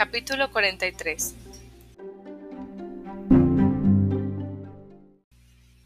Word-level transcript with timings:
Capítulo 0.00 0.50
43 0.50 1.34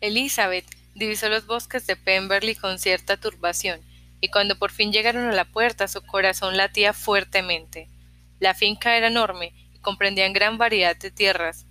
Elizabeth 0.01 0.65
divisó 0.95 1.29
los 1.29 1.47
bosques 1.47 1.85
de 1.88 1.97
Pemberley 1.97 2.54
con 2.54 2.79
cierta 2.79 3.17
turbación, 3.17 3.81
y 4.21 4.29
cuando 4.29 4.56
por 4.56 4.71
fin 4.71 4.92
llegaron 4.92 5.27
a 5.27 5.33
la 5.33 5.47
puerta 5.47 5.88
su 5.88 6.01
corazón 6.06 6.56
latía 6.56 6.92
fuertemente. 6.92 7.88
La 8.38 8.54
finca 8.54 8.97
era 8.97 9.08
enorme 9.08 9.53
y 9.74 9.81
comprendía 9.81 10.28
gran 10.28 10.58
variedad 10.58 10.96
de 10.96 11.10
tierras. 11.10 11.67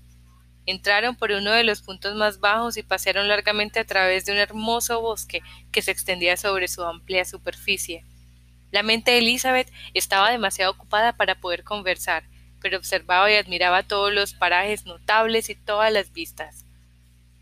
Entraron 0.65 1.15
por 1.15 1.31
uno 1.31 1.53
de 1.53 1.63
los 1.63 1.81
puntos 1.81 2.13
más 2.13 2.41
bajos 2.41 2.75
y 2.75 2.83
pasearon 2.83 3.29
largamente 3.29 3.79
a 3.79 3.85
través 3.85 4.25
de 4.25 4.33
un 4.33 4.37
hermoso 4.39 4.99
bosque 4.99 5.41
que 5.71 5.81
se 5.81 5.91
extendía 5.91 6.35
sobre 6.35 6.67
su 6.67 6.83
amplia 6.83 7.23
superficie. 7.23 8.03
La 8.69 8.83
mente 8.83 9.11
de 9.11 9.19
Elizabeth 9.19 9.71
estaba 9.93 10.29
demasiado 10.29 10.71
ocupada 10.71 11.13
para 11.15 11.39
poder 11.39 11.63
conversar, 11.63 12.25
pero 12.63 12.77
observaba 12.77 13.29
y 13.29 13.35
admiraba 13.35 13.83
todos 13.83 14.11
los 14.11 14.33
parajes 14.33 14.85
notables 14.85 15.49
y 15.49 15.55
todas 15.55 15.91
las 15.91 16.11
vistas. 16.13 16.65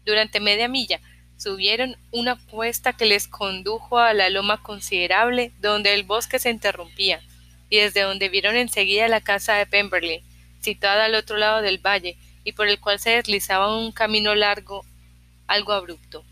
Durante 0.04 0.42
media 0.42 0.68
milla 0.68 1.00
subieron 1.38 1.96
una 2.12 2.38
cuesta 2.48 2.94
que 2.94 3.06
les 3.06 3.28
condujo 3.28 4.00
a 4.00 4.14
la 4.14 4.30
loma 4.30 4.62
considerable 4.62 5.54
donde 5.60 5.94
el 5.94 6.04
bosque 6.04 6.40
se 6.40 6.50
interrumpía, 6.50 7.22
y 7.70 7.78
desde 7.78 8.02
donde 8.02 8.30
vieron 8.30 8.56
enseguida 8.56 9.08
la 9.08 9.22
casa 9.22 9.54
de 9.54 9.66
Pemberley, 9.66 10.24
situada 10.60 11.06
al 11.06 11.16
otro 11.16 11.38
lado 11.38 11.62
del 11.62 11.78
valle, 11.78 12.18
y 12.44 12.52
por 12.54 12.68
el 12.68 12.80
cual 12.80 13.00
se 13.00 13.12
deslizaba 13.12 13.78
un 13.78 13.92
camino 13.92 14.36
largo, 14.36 14.84
algo 15.48 15.72
abrupto. 15.72 16.26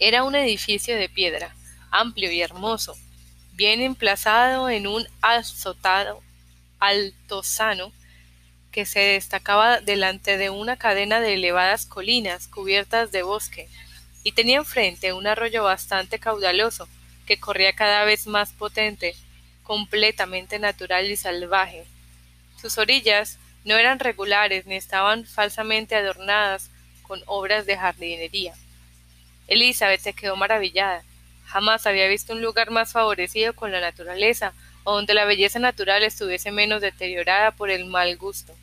Era 0.00 0.24
un 0.24 0.34
edificio 0.34 0.96
de 0.96 1.08
piedra, 1.08 1.54
amplio 1.92 2.32
y 2.32 2.42
hermoso, 2.42 2.96
bien 3.52 3.80
emplazado 3.80 4.68
en 4.68 4.86
un 4.86 5.06
azotado 5.20 6.20
altozano 6.80 7.92
que 8.72 8.86
se 8.86 9.00
destacaba 9.00 9.80
delante 9.80 10.36
de 10.36 10.50
una 10.50 10.76
cadena 10.76 11.20
de 11.20 11.34
elevadas 11.34 11.86
colinas 11.86 12.48
cubiertas 12.48 13.12
de 13.12 13.22
bosque, 13.22 13.68
y 14.22 14.32
tenía 14.32 14.58
enfrente 14.58 15.12
un 15.12 15.26
arroyo 15.26 15.64
bastante 15.64 16.18
caudaloso, 16.18 16.88
que 17.26 17.38
corría 17.38 17.74
cada 17.74 18.04
vez 18.04 18.26
más 18.26 18.52
potente, 18.52 19.14
completamente 19.62 20.58
natural 20.58 21.10
y 21.10 21.16
salvaje. 21.16 21.84
Sus 22.60 22.76
orillas 22.76 23.38
no 23.64 23.76
eran 23.76 23.98
regulares 23.98 24.66
ni 24.66 24.74
estaban 24.74 25.24
falsamente 25.24 25.94
adornadas 25.94 26.70
con 27.02 27.22
obras 27.26 27.66
de 27.66 27.76
jardinería. 27.76 28.54
Elizabeth 29.48 30.00
se 30.00 30.12
quedó 30.12 30.36
maravillada. 30.36 31.02
Jamás 31.46 31.86
había 31.86 32.06
visto 32.08 32.32
un 32.32 32.42
lugar 32.42 32.70
más 32.70 32.92
favorecido 32.92 33.54
con 33.54 33.72
la 33.72 33.80
naturaleza, 33.80 34.52
o 34.84 34.94
donde 34.94 35.14
la 35.14 35.24
belleza 35.24 35.58
natural 35.58 36.02
estuviese 36.02 36.50
menos 36.52 36.80
deteriorada 36.80 37.50
por 37.50 37.70
el 37.70 37.86
mal 37.86 38.16
gusto. 38.16 38.54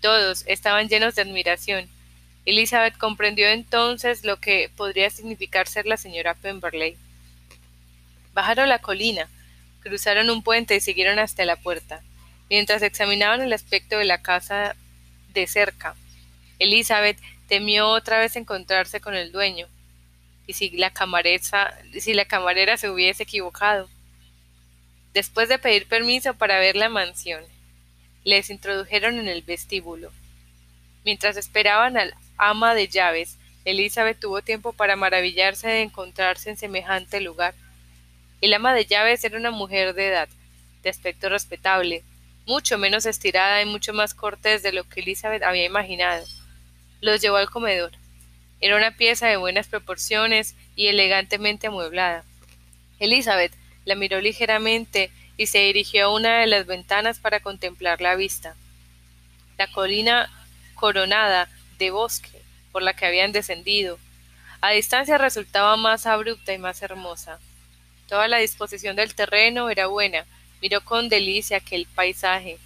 Todos 0.00 0.44
estaban 0.46 0.88
llenos 0.88 1.14
de 1.14 1.22
admiración. 1.22 1.88
Elizabeth 2.46 2.96
comprendió 2.96 3.48
entonces 3.48 4.24
lo 4.24 4.38
que 4.38 4.70
podría 4.76 5.10
significar 5.10 5.68
ser 5.68 5.86
la 5.86 5.96
señora 5.96 6.34
Pemberley. 6.34 6.96
Bajaron 8.32 8.68
la 8.68 8.78
colina, 8.78 9.28
cruzaron 9.82 10.30
un 10.30 10.42
puente 10.42 10.76
y 10.76 10.80
siguieron 10.80 11.18
hasta 11.18 11.44
la 11.44 11.56
puerta. 11.56 12.02
Mientras 12.48 12.82
examinaban 12.82 13.42
el 13.42 13.52
aspecto 13.52 13.98
de 13.98 14.04
la 14.04 14.22
casa 14.22 14.74
de 15.34 15.46
cerca, 15.46 15.94
Elizabeth 16.58 17.18
temió 17.48 17.88
otra 17.88 18.18
vez 18.18 18.36
encontrarse 18.36 19.00
con 19.00 19.14
el 19.14 19.32
dueño. 19.32 19.66
Y 20.46 20.54
si 20.54 20.70
la, 20.70 20.92
si 22.00 22.14
la 22.14 22.24
camarera 22.24 22.76
se 22.76 22.90
hubiese 22.90 23.22
equivocado. 23.22 23.88
Después 25.12 25.48
de 25.48 25.58
pedir 25.58 25.86
permiso 25.86 26.34
para 26.34 26.60
ver 26.60 26.76
la 26.76 26.88
mansión, 26.88 27.44
les 28.24 28.50
introdujeron 28.50 29.18
en 29.18 29.28
el 29.28 29.42
vestíbulo. 29.42 30.12
Mientras 31.04 31.36
esperaban 31.36 31.96
al 31.96 32.14
ama 32.36 32.74
de 32.74 32.88
llaves, 32.88 33.36
Elizabeth 33.64 34.20
tuvo 34.20 34.42
tiempo 34.42 34.72
para 34.72 34.96
maravillarse 34.96 35.68
de 35.68 35.82
encontrarse 35.82 36.50
en 36.50 36.56
semejante 36.56 37.20
lugar. 37.20 37.54
El 38.40 38.54
ama 38.54 38.72
de 38.72 38.86
llaves 38.86 39.24
era 39.24 39.36
una 39.36 39.50
mujer 39.50 39.94
de 39.94 40.08
edad, 40.08 40.28
de 40.82 40.90
aspecto 40.90 41.28
respetable, 41.28 42.04
mucho 42.46 42.78
menos 42.78 43.04
estirada 43.04 43.60
y 43.60 43.66
mucho 43.66 43.92
más 43.92 44.14
cortés 44.14 44.62
de 44.62 44.72
lo 44.72 44.84
que 44.84 45.00
Elizabeth 45.00 45.42
había 45.42 45.64
imaginado. 45.64 46.24
Los 47.00 47.20
llevó 47.20 47.36
al 47.36 47.50
comedor. 47.50 47.92
Era 48.60 48.76
una 48.76 48.96
pieza 48.96 49.26
de 49.26 49.36
buenas 49.36 49.66
proporciones 49.66 50.54
y 50.76 50.86
elegantemente 50.86 51.66
amueblada. 51.66 52.24
Elizabeth 52.98 53.52
la 53.84 53.94
miró 53.94 54.20
ligeramente 54.20 55.10
y 55.36 55.46
se 55.46 55.58
dirigió 55.58 56.06
a 56.06 56.14
una 56.14 56.40
de 56.40 56.46
las 56.46 56.66
ventanas 56.66 57.18
para 57.18 57.40
contemplar 57.40 58.00
la 58.00 58.14
vista. 58.14 58.54
La 59.56 59.66
colina 59.66 60.30
coronada 60.74 61.48
de 61.78 61.90
bosque 61.90 62.42
por 62.72 62.82
la 62.82 62.94
que 62.94 63.06
habían 63.06 63.32
descendido, 63.32 63.98
a 64.62 64.72
distancia 64.72 65.16
resultaba 65.16 65.76
más 65.78 66.06
abrupta 66.06 66.52
y 66.52 66.58
más 66.58 66.82
hermosa. 66.82 67.38
Toda 68.08 68.28
la 68.28 68.36
disposición 68.38 68.94
del 68.94 69.14
terreno 69.14 69.70
era 69.70 69.86
buena, 69.86 70.26
miró 70.60 70.82
con 70.82 71.08
delicia 71.08 71.58
aquel 71.58 71.86
paisaje, 71.86 72.58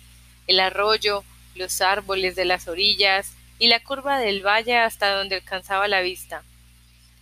el 0.48 0.58
arroyo, 0.58 1.22
los 1.54 1.80
árboles 1.80 2.34
de 2.34 2.44
las 2.44 2.66
orillas 2.66 3.34
y 3.60 3.68
la 3.68 3.78
curva 3.78 4.18
del 4.18 4.44
valle 4.44 4.76
hasta 4.76 5.14
donde 5.14 5.36
alcanzaba 5.36 5.86
la 5.86 6.00
vista. 6.00 6.42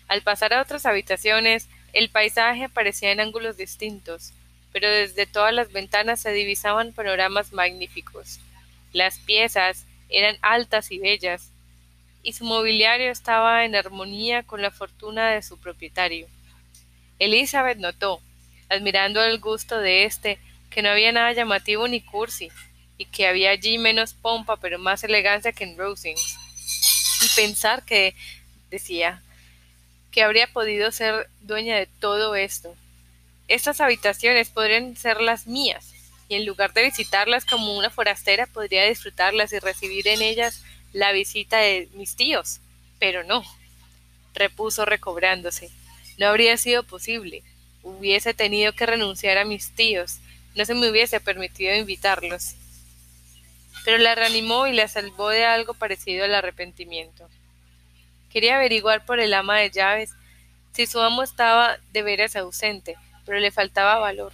Al 0.09 0.23
pasar 0.23 0.55
a 0.55 0.63
otras 0.63 0.87
habitaciones, 0.87 1.69
el 1.93 2.09
paisaje 2.09 2.65
aparecía 2.65 3.13
en 3.13 3.21
ángulos 3.21 3.57
distintos, 3.57 4.33
pero 4.73 4.89
desde 4.89 5.27
todas 5.27 5.53
las 5.53 5.73
ventanas 5.73 6.21
se 6.21 6.33
divisaban 6.33 6.93
panoramas 6.93 7.53
magníficos. 7.53 8.41
Las 8.93 9.19
piezas 9.19 9.85
eran 10.09 10.37
altas 10.43 10.91
y 10.91 10.99
bellas, 10.99 11.51
y 12.23 12.33
su 12.33 12.45
mobiliario 12.45 13.11
estaba 13.11 13.65
en 13.65 13.75
armonía 13.75 14.43
con 14.43 14.63
la 14.63 14.71
fortuna 14.71 15.31
de 15.31 15.43
su 15.43 15.59
propietario. 15.59 16.29
Elizabeth 17.19 17.79
notó, 17.79 18.21
admirando 18.69 19.23
el 19.23 19.39
gusto 19.39 19.79
de 19.79 20.05
éste, 20.05 20.39
que 20.71 20.83
no 20.83 20.89
había 20.89 21.13
nada 21.13 21.33
llamativo 21.33 21.87
ni 21.89 22.01
cursi, 22.01 22.51
y 22.97 23.05
que 23.07 23.27
había 23.27 23.51
allí 23.51 23.79
menos 23.79 24.15
pompa 24.15 24.57
pero 24.57 24.79
más 24.79 25.05
elegancia 25.05 25.53
que 25.53 25.65
en 25.65 25.77
Rosings. 25.77 26.39
Y 27.23 27.29
pensar 27.37 27.85
que, 27.85 28.15
decía, 28.71 29.23
que 30.13 30.23
habría 30.23 30.47
podido 30.47 30.93
ser 30.93 31.29
dueña 31.41 31.77
de 31.77 31.87
todo 31.87 32.37
esto, 32.37 32.77
estas 33.49 33.81
habitaciones 33.81 34.51
podrían 34.51 34.97
ser 34.97 35.21
las 35.21 35.47
mías, 35.47 35.93
y 36.29 36.37
en 36.37 36.47
lugar 36.47 36.73
de 36.73 36.85
visitarlas 36.85 37.45
como 37.45 37.77
una 37.77 37.91
forastera 37.91 38.47
podría 38.47 38.85
disfrutarlas 38.85 39.53
y 39.53 39.59
recibir 39.59 40.07
en 40.09 40.23
ellas 40.23 40.63
la 40.93 41.13
visita 41.13 41.59
de 41.59 41.89
mis 41.95 42.17
tíos. 42.17 42.61
Pero 42.99 43.25
no, 43.25 43.43
repuso 44.35 44.85
recobrándose. 44.85 45.71
No 46.19 46.29
habría 46.29 46.57
sido 46.57 46.85
posible. 46.85 47.43
Hubiese 47.83 48.33
tenido 48.33 48.73
que 48.73 48.87
renunciar 48.87 49.39
a 49.39 49.45
mis 49.45 49.75
tíos. 49.75 50.19
No 50.55 50.65
se 50.65 50.75
me 50.75 50.89
hubiese 50.89 51.21
permitido 51.21 51.75
invitarlos. 51.75 52.55
Pero 53.85 53.99
la 53.99 54.15
reanimó 54.15 54.67
y 54.67 54.73
la 54.73 54.87
salvó 54.89 55.31
de 55.31 55.45
algo 55.45 55.75
parecido 55.75 56.25
al 56.25 56.35
arrepentimiento. 56.35 57.29
Quería 58.33 58.57
averiguar 58.57 59.05
por 59.05 59.21
el 59.21 59.35
ama 59.35 59.59
de 59.59 59.71
llaves 59.71 60.15
si 60.73 60.87
su 60.87 61.01
amo 61.01 61.23
estaba 61.23 61.77
de 61.93 62.03
veras 62.03 62.35
ausente, 62.35 62.97
pero 63.27 63.39
le 63.39 63.51
faltaba 63.51 63.99
valor. 63.99 64.33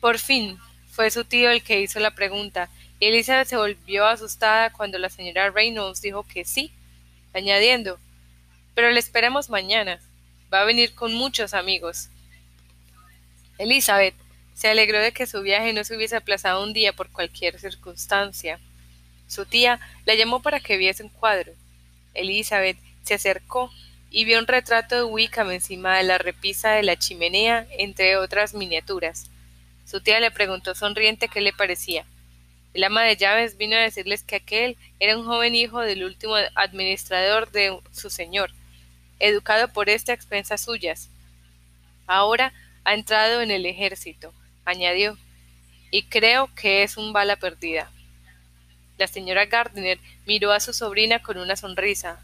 Por 0.00 0.18
fin, 0.18 0.58
fue 0.90 1.10
su 1.10 1.24
tío 1.24 1.50
el 1.50 1.62
que 1.62 1.80
hizo 1.80 1.98
la 1.98 2.14
pregunta, 2.14 2.68
y 2.98 3.06
Elizabeth 3.06 3.48
se 3.48 3.56
volvió 3.56 4.04
asustada 4.06 4.70
cuando 4.70 4.98
la 4.98 5.08
señora 5.08 5.50
Reynolds 5.50 6.02
dijo 6.02 6.24
que 6.24 6.44
sí, 6.44 6.72
añadiendo, 7.32 7.98
pero 8.74 8.90
le 8.90 9.00
esperamos 9.00 9.48
mañana. 9.48 9.98
Va 10.52 10.60
a 10.60 10.64
venir 10.64 10.94
con 10.94 11.14
muchos 11.14 11.54
amigos. 11.54 12.10
Elizabeth 13.56 14.14
se 14.52 14.68
alegró 14.68 15.00
de 15.00 15.12
que 15.12 15.26
su 15.26 15.40
viaje 15.40 15.72
no 15.72 15.84
se 15.84 15.96
hubiese 15.96 16.16
aplazado 16.16 16.62
un 16.62 16.74
día 16.74 16.92
por 16.92 17.10
cualquier 17.10 17.58
circunstancia. 17.58 18.60
Su 19.26 19.46
tía 19.46 19.80
la 20.04 20.14
llamó 20.14 20.42
para 20.42 20.60
que 20.60 20.76
viese 20.76 21.02
un 21.02 21.08
cuadro. 21.08 21.52
Elizabeth 22.14 22.76
se 23.02 23.14
acercó 23.14 23.70
y 24.10 24.24
vio 24.24 24.38
un 24.38 24.46
retrato 24.46 24.96
de 24.96 25.04
Wickham 25.04 25.50
encima 25.52 25.96
de 25.96 26.02
la 26.02 26.18
repisa 26.18 26.72
de 26.72 26.82
la 26.82 26.96
chimenea, 26.96 27.66
entre 27.78 28.16
otras 28.16 28.54
miniaturas. 28.54 29.30
Su 29.86 30.00
tía 30.00 30.20
le 30.20 30.30
preguntó 30.30 30.74
sonriente 30.74 31.28
qué 31.28 31.40
le 31.40 31.52
parecía. 31.52 32.04
El 32.74 32.84
ama 32.84 33.02
de 33.02 33.16
llaves 33.16 33.56
vino 33.56 33.76
a 33.76 33.80
decirles 33.80 34.22
que 34.22 34.36
aquel 34.36 34.76
era 35.00 35.16
un 35.16 35.24
joven 35.24 35.54
hijo 35.54 35.80
del 35.80 36.04
último 36.04 36.34
administrador 36.54 37.50
de 37.50 37.76
su 37.92 38.10
señor, 38.10 38.52
educado 39.18 39.72
por 39.72 39.88
éste 39.88 40.12
a 40.12 40.14
expensas 40.14 40.60
suyas. 40.60 41.08
Ahora 42.06 42.52
ha 42.84 42.94
entrado 42.94 43.40
en 43.42 43.50
el 43.50 43.66
ejército, 43.66 44.32
añadió, 44.64 45.18
y 45.90 46.04
creo 46.04 46.52
que 46.54 46.82
es 46.82 46.96
un 46.96 47.12
bala 47.12 47.36
perdida. 47.36 47.90
La 48.98 49.08
señora 49.08 49.46
Gardiner 49.46 49.98
miró 50.26 50.52
a 50.52 50.60
su 50.60 50.72
sobrina 50.72 51.20
con 51.20 51.38
una 51.38 51.56
sonrisa, 51.56 52.20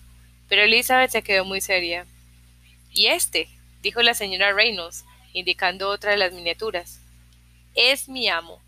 pero 0.49 0.63
Elizabeth 0.63 1.11
se 1.11 1.23
quedó 1.23 1.45
muy 1.45 1.61
seria. 1.61 2.07
¿Y 2.93 3.07
este? 3.07 3.49
dijo 3.83 4.03
la 4.03 4.15
señora 4.15 4.53
Reynolds, 4.53 5.05
indicando 5.33 5.91
otra 5.91 6.13
de 6.13 6.17
las 6.17 6.33
miniaturas. 6.33 7.01
Es 7.75 8.09
mi 8.09 8.29
amo. 8.29 8.61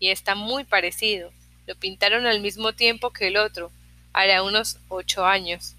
y 0.00 0.08
está 0.08 0.34
muy 0.34 0.64
parecido. 0.64 1.32
Lo 1.66 1.76
pintaron 1.76 2.26
al 2.26 2.40
mismo 2.40 2.72
tiempo 2.72 3.10
que 3.10 3.28
el 3.28 3.36
otro, 3.36 3.70
hará 4.12 4.42
unos 4.42 4.78
ocho 4.88 5.24
años. 5.24 5.74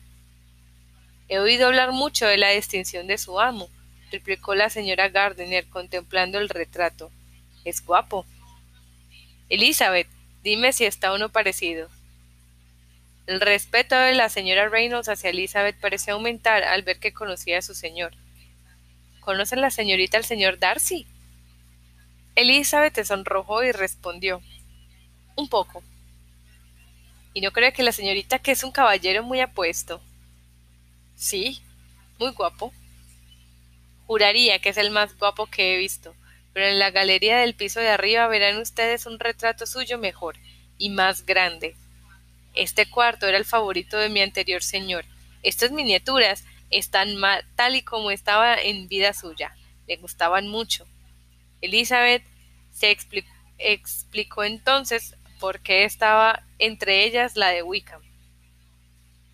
He 1.28 1.40
oído 1.40 1.68
hablar 1.68 1.92
mucho 1.92 2.26
de 2.26 2.38
la 2.38 2.50
distinción 2.50 3.08
de 3.08 3.18
su 3.18 3.40
amo, 3.40 3.70
replicó 4.12 4.56
la 4.56 4.70
señora 4.70 5.10
Gardiner 5.10 5.68
contemplando 5.68 6.40
el 6.40 6.50
retrato. 6.50 7.12
Es 7.64 7.84
guapo. 7.84 8.26
Elizabeth, 9.50 10.08
dime 10.44 10.74
si 10.74 10.86
está 10.86 11.14
uno 11.14 11.30
parecido. 11.30 11.90
El 13.28 13.42
respeto 13.42 13.96
de 13.96 14.14
la 14.14 14.30
señora 14.30 14.70
Reynolds 14.70 15.10
hacia 15.10 15.32
Elizabeth 15.32 15.80
pareció 15.80 16.14
aumentar 16.14 16.64
al 16.64 16.84
ver 16.84 17.00
que 17.00 17.14
conocía 17.14 17.58
a 17.58 17.64
su 17.64 17.74
señor. 17.74 18.14
¿Conoce 19.20 19.56
la 19.56 19.72
señorita 19.72 20.18
al 20.18 20.26
señor 20.26 20.60
Darcy? 20.60 21.08
Elizabeth 22.36 22.94
se 22.94 23.06
sonrojó 23.06 23.64
y 23.64 23.72
respondió 23.72 24.42
Un 25.36 25.50
poco. 25.50 25.84
¿Y 27.34 27.42
no 27.42 27.52
cree 27.52 27.74
que 27.74 27.82
la 27.82 27.92
señorita 27.92 28.40
que 28.40 28.52
es 28.52 28.64
un 28.64 28.72
caballero 28.72 29.24
muy 29.24 29.42
apuesto? 29.42 30.02
Sí, 31.16 31.62
muy 32.20 32.32
guapo. 32.32 32.72
Juraría 34.06 34.60
que 34.60 34.70
es 34.70 34.78
el 34.78 34.92
más 34.92 35.18
guapo 35.18 35.48
que 35.48 35.74
he 35.74 35.78
visto, 35.78 36.16
pero 36.54 36.68
en 36.68 36.78
la 36.78 36.92
galería 36.92 37.40
del 37.40 37.56
piso 37.56 37.80
de 37.80 37.90
arriba 37.90 38.28
verán 38.28 38.60
ustedes 38.60 39.08
un 39.08 39.20
retrato 39.20 39.66
suyo 39.66 39.98
mejor 39.98 40.38
y 40.78 40.92
más 40.92 41.26
grande. 41.26 41.76
Este 42.56 42.90
cuarto 42.90 43.28
era 43.28 43.38
el 43.38 43.46
favorito 43.46 43.98
de 43.98 44.10
mi 44.10 44.22
anterior 44.22 44.64
señor. 44.64 45.06
Estas 45.44 45.72
miniaturas 45.72 46.44
están 46.70 47.16
tal 47.56 47.76
y 47.76 47.84
como 47.84 48.12
estaba 48.12 48.56
en 48.56 48.88
vida 48.88 49.14
suya. 49.14 49.56
Le 49.88 49.98
gustaban 49.98 50.48
mucho. 50.48 50.88
Elizabeth 51.62 52.24
se 52.72 52.92
explicó, 53.58 54.44
entonces 54.44 55.16
por 55.40 55.60
qué 55.60 55.84
estaba 55.84 56.44
entre 56.60 57.04
ellas 57.06 57.36
la 57.36 57.50
de 57.50 57.64
Wickham. 57.64 58.02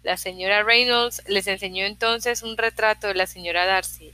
La 0.03 0.17
señora 0.17 0.63
Reynolds 0.63 1.21
les 1.27 1.47
enseñó 1.47 1.85
entonces 1.85 2.41
un 2.41 2.57
retrato 2.57 3.07
de 3.07 3.13
la 3.13 3.27
señora 3.27 3.65
Darcy, 3.65 4.11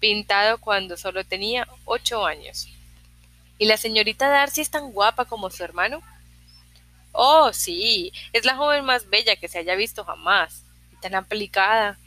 pintado 0.00 0.58
cuando 0.58 0.96
solo 0.96 1.24
tenía 1.24 1.68
ocho 1.84 2.24
años. 2.24 2.68
¿Y 3.58 3.66
la 3.66 3.76
señorita 3.76 4.28
Darcy 4.28 4.62
es 4.62 4.70
tan 4.70 4.92
guapa 4.92 5.26
como 5.26 5.50
su 5.50 5.62
hermano? 5.62 6.02
Oh, 7.18 7.50
sí, 7.54 8.12
es 8.34 8.44
la 8.44 8.56
joven 8.56 8.84
más 8.84 9.08
bella 9.08 9.36
que 9.36 9.48
se 9.48 9.58
haya 9.58 9.74
visto 9.74 10.04
jamás, 10.04 10.64
y 10.92 10.96
tan 10.96 11.14
aplicada. 11.14 11.98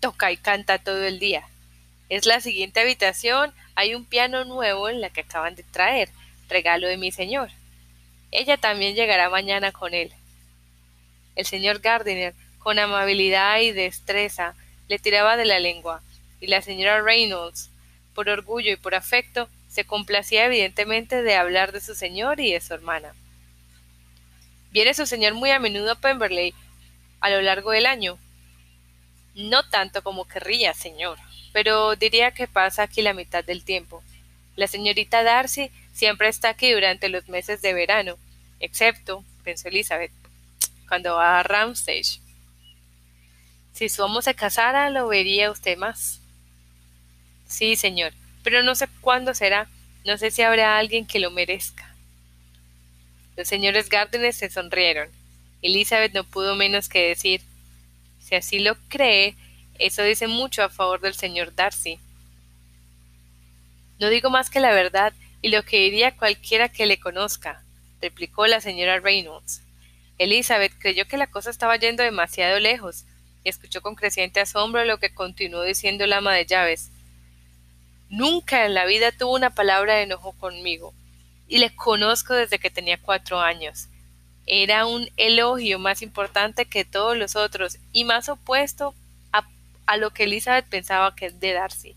Toca 0.00 0.32
y 0.32 0.38
canta 0.38 0.78
todo 0.78 1.04
el 1.04 1.18
día. 1.18 1.46
Es 2.08 2.24
la 2.24 2.40
siguiente 2.40 2.80
habitación 2.80 3.52
hay 3.74 3.94
un 3.94 4.06
piano 4.06 4.46
nuevo 4.46 4.88
en 4.88 5.02
la 5.02 5.10
que 5.10 5.20
acaban 5.20 5.54
de 5.54 5.64
traer, 5.64 6.08
regalo 6.48 6.88
de 6.88 6.96
mi 6.96 7.12
señor. 7.12 7.50
Ella 8.30 8.56
también 8.56 8.94
llegará 8.94 9.28
mañana 9.28 9.70
con 9.70 9.92
él. 9.92 10.14
El 11.36 11.44
señor 11.44 11.80
Gardiner, 11.80 12.34
con 12.58 12.78
amabilidad 12.78 13.60
y 13.60 13.72
destreza, 13.72 14.54
le 14.88 14.98
tiraba 14.98 15.36
de 15.36 15.44
la 15.44 15.58
lengua, 15.58 16.00
y 16.40 16.46
la 16.46 16.62
señora 16.62 17.02
Reynolds, 17.02 17.68
por 18.14 18.30
orgullo 18.30 18.72
y 18.72 18.76
por 18.76 18.94
afecto, 18.94 19.46
se 19.68 19.84
complacía 19.84 20.46
evidentemente 20.46 21.22
de 21.22 21.34
hablar 21.34 21.72
de 21.72 21.82
su 21.82 21.94
señor 21.94 22.40
y 22.40 22.52
de 22.52 22.62
su 22.62 22.72
hermana. 22.72 23.14
¿Viene 24.74 24.92
su 24.92 25.06
señor 25.06 25.34
muy 25.34 25.52
a 25.52 25.60
menudo 25.60 25.92
a 25.92 25.94
Pemberley 25.94 26.52
a 27.20 27.30
lo 27.30 27.40
largo 27.40 27.70
del 27.70 27.86
año? 27.86 28.18
No 29.36 29.62
tanto 29.70 30.02
como 30.02 30.26
querría, 30.26 30.74
señor, 30.74 31.16
pero 31.52 31.94
diría 31.94 32.32
que 32.32 32.48
pasa 32.48 32.82
aquí 32.82 33.00
la 33.00 33.14
mitad 33.14 33.44
del 33.44 33.62
tiempo. 33.62 34.02
La 34.56 34.66
señorita 34.66 35.22
Darcy 35.22 35.70
siempre 35.92 36.26
está 36.28 36.48
aquí 36.48 36.72
durante 36.72 37.08
los 37.08 37.28
meses 37.28 37.62
de 37.62 37.72
verano, 37.72 38.16
excepto, 38.58 39.24
pensó 39.44 39.68
Elizabeth, 39.68 40.10
cuando 40.88 41.14
va 41.14 41.38
a 41.38 41.44
Ramstage. 41.44 42.18
Si 43.74 43.88
su 43.88 44.02
amo 44.02 44.22
se 44.22 44.34
casara, 44.34 44.90
lo 44.90 45.06
vería 45.06 45.52
usted 45.52 45.78
más. 45.78 46.20
Sí, 47.46 47.76
señor, 47.76 48.12
pero 48.42 48.64
no 48.64 48.74
sé 48.74 48.88
cuándo 49.00 49.34
será. 49.34 49.68
No 50.04 50.18
sé 50.18 50.32
si 50.32 50.42
habrá 50.42 50.78
alguien 50.78 51.06
que 51.06 51.20
lo 51.20 51.30
merezca. 51.30 51.93
Los 53.36 53.48
señores 53.48 53.88
Gardner 53.88 54.32
se 54.32 54.50
sonrieron. 54.50 55.08
Elizabeth 55.62 56.12
no 56.12 56.24
pudo 56.24 56.54
menos 56.54 56.88
que 56.88 57.08
decir 57.08 57.40
Si 58.20 58.34
así 58.34 58.58
lo 58.58 58.76
cree, 58.88 59.34
eso 59.78 60.02
dice 60.02 60.26
mucho 60.26 60.62
a 60.62 60.68
favor 60.68 61.00
del 61.00 61.14
señor 61.14 61.54
Darcy. 61.54 61.98
No 63.98 64.08
digo 64.08 64.30
más 64.30 64.50
que 64.50 64.60
la 64.60 64.72
verdad 64.72 65.12
y 65.42 65.48
lo 65.48 65.62
que 65.62 65.78
diría 65.78 66.16
cualquiera 66.16 66.68
que 66.68 66.86
le 66.86 66.98
conozca, 66.98 67.62
replicó 68.00 68.46
la 68.46 68.60
señora 68.60 69.00
Reynolds. 69.00 69.62
Elizabeth 70.18 70.72
creyó 70.78 71.06
que 71.06 71.16
la 71.16 71.26
cosa 71.26 71.50
estaba 71.50 71.76
yendo 71.76 72.02
demasiado 72.02 72.58
lejos 72.60 73.04
y 73.42 73.48
escuchó 73.48 73.82
con 73.82 73.94
creciente 73.94 74.40
asombro 74.40 74.84
lo 74.84 74.98
que 74.98 75.12
continuó 75.12 75.62
diciendo 75.62 76.06
la 76.06 76.18
ama 76.18 76.34
de 76.34 76.46
llaves. 76.46 76.90
Nunca 78.08 78.64
en 78.64 78.74
la 78.74 78.86
vida 78.86 79.12
tuvo 79.12 79.34
una 79.34 79.54
palabra 79.54 79.96
de 79.96 80.02
enojo 80.02 80.32
conmigo, 80.38 80.94
y 81.54 81.58
le 81.58 81.72
conozco 81.72 82.34
desde 82.34 82.58
que 82.58 82.68
tenía 82.68 83.00
cuatro 83.00 83.38
años. 83.38 83.86
Era 84.44 84.86
un 84.86 85.08
elogio 85.16 85.78
más 85.78 86.02
importante 86.02 86.66
que 86.66 86.84
todos 86.84 87.16
los 87.16 87.36
otros 87.36 87.78
y 87.92 88.02
más 88.02 88.28
opuesto 88.28 88.92
a 89.86 89.96
lo 89.96 90.10
que 90.10 90.24
Elizabeth 90.24 90.68
pensaba 90.68 91.14
que 91.14 91.30
de 91.30 91.52
Darcy. 91.52 91.94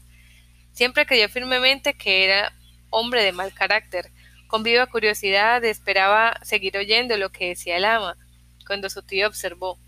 Siempre 0.74 1.08
creyó 1.08 1.28
firmemente 1.28 1.96
que 1.96 2.24
era 2.24 2.54
hombre 2.92 3.24
de 3.24 3.32
mal 3.32 3.52
carácter. 3.52 4.12
Con 4.46 4.62
viva 4.62 4.86
curiosidad 4.86 5.66
esperaba 5.66 6.40
seguir 6.44 6.78
oyendo 6.78 7.18
lo 7.18 7.32
que 7.32 7.48
decía 7.48 7.78
el 7.78 7.86
ama, 7.86 8.16
cuando 8.68 8.92
su 8.92 9.02
tío 9.02 9.26
observó. 9.28 9.80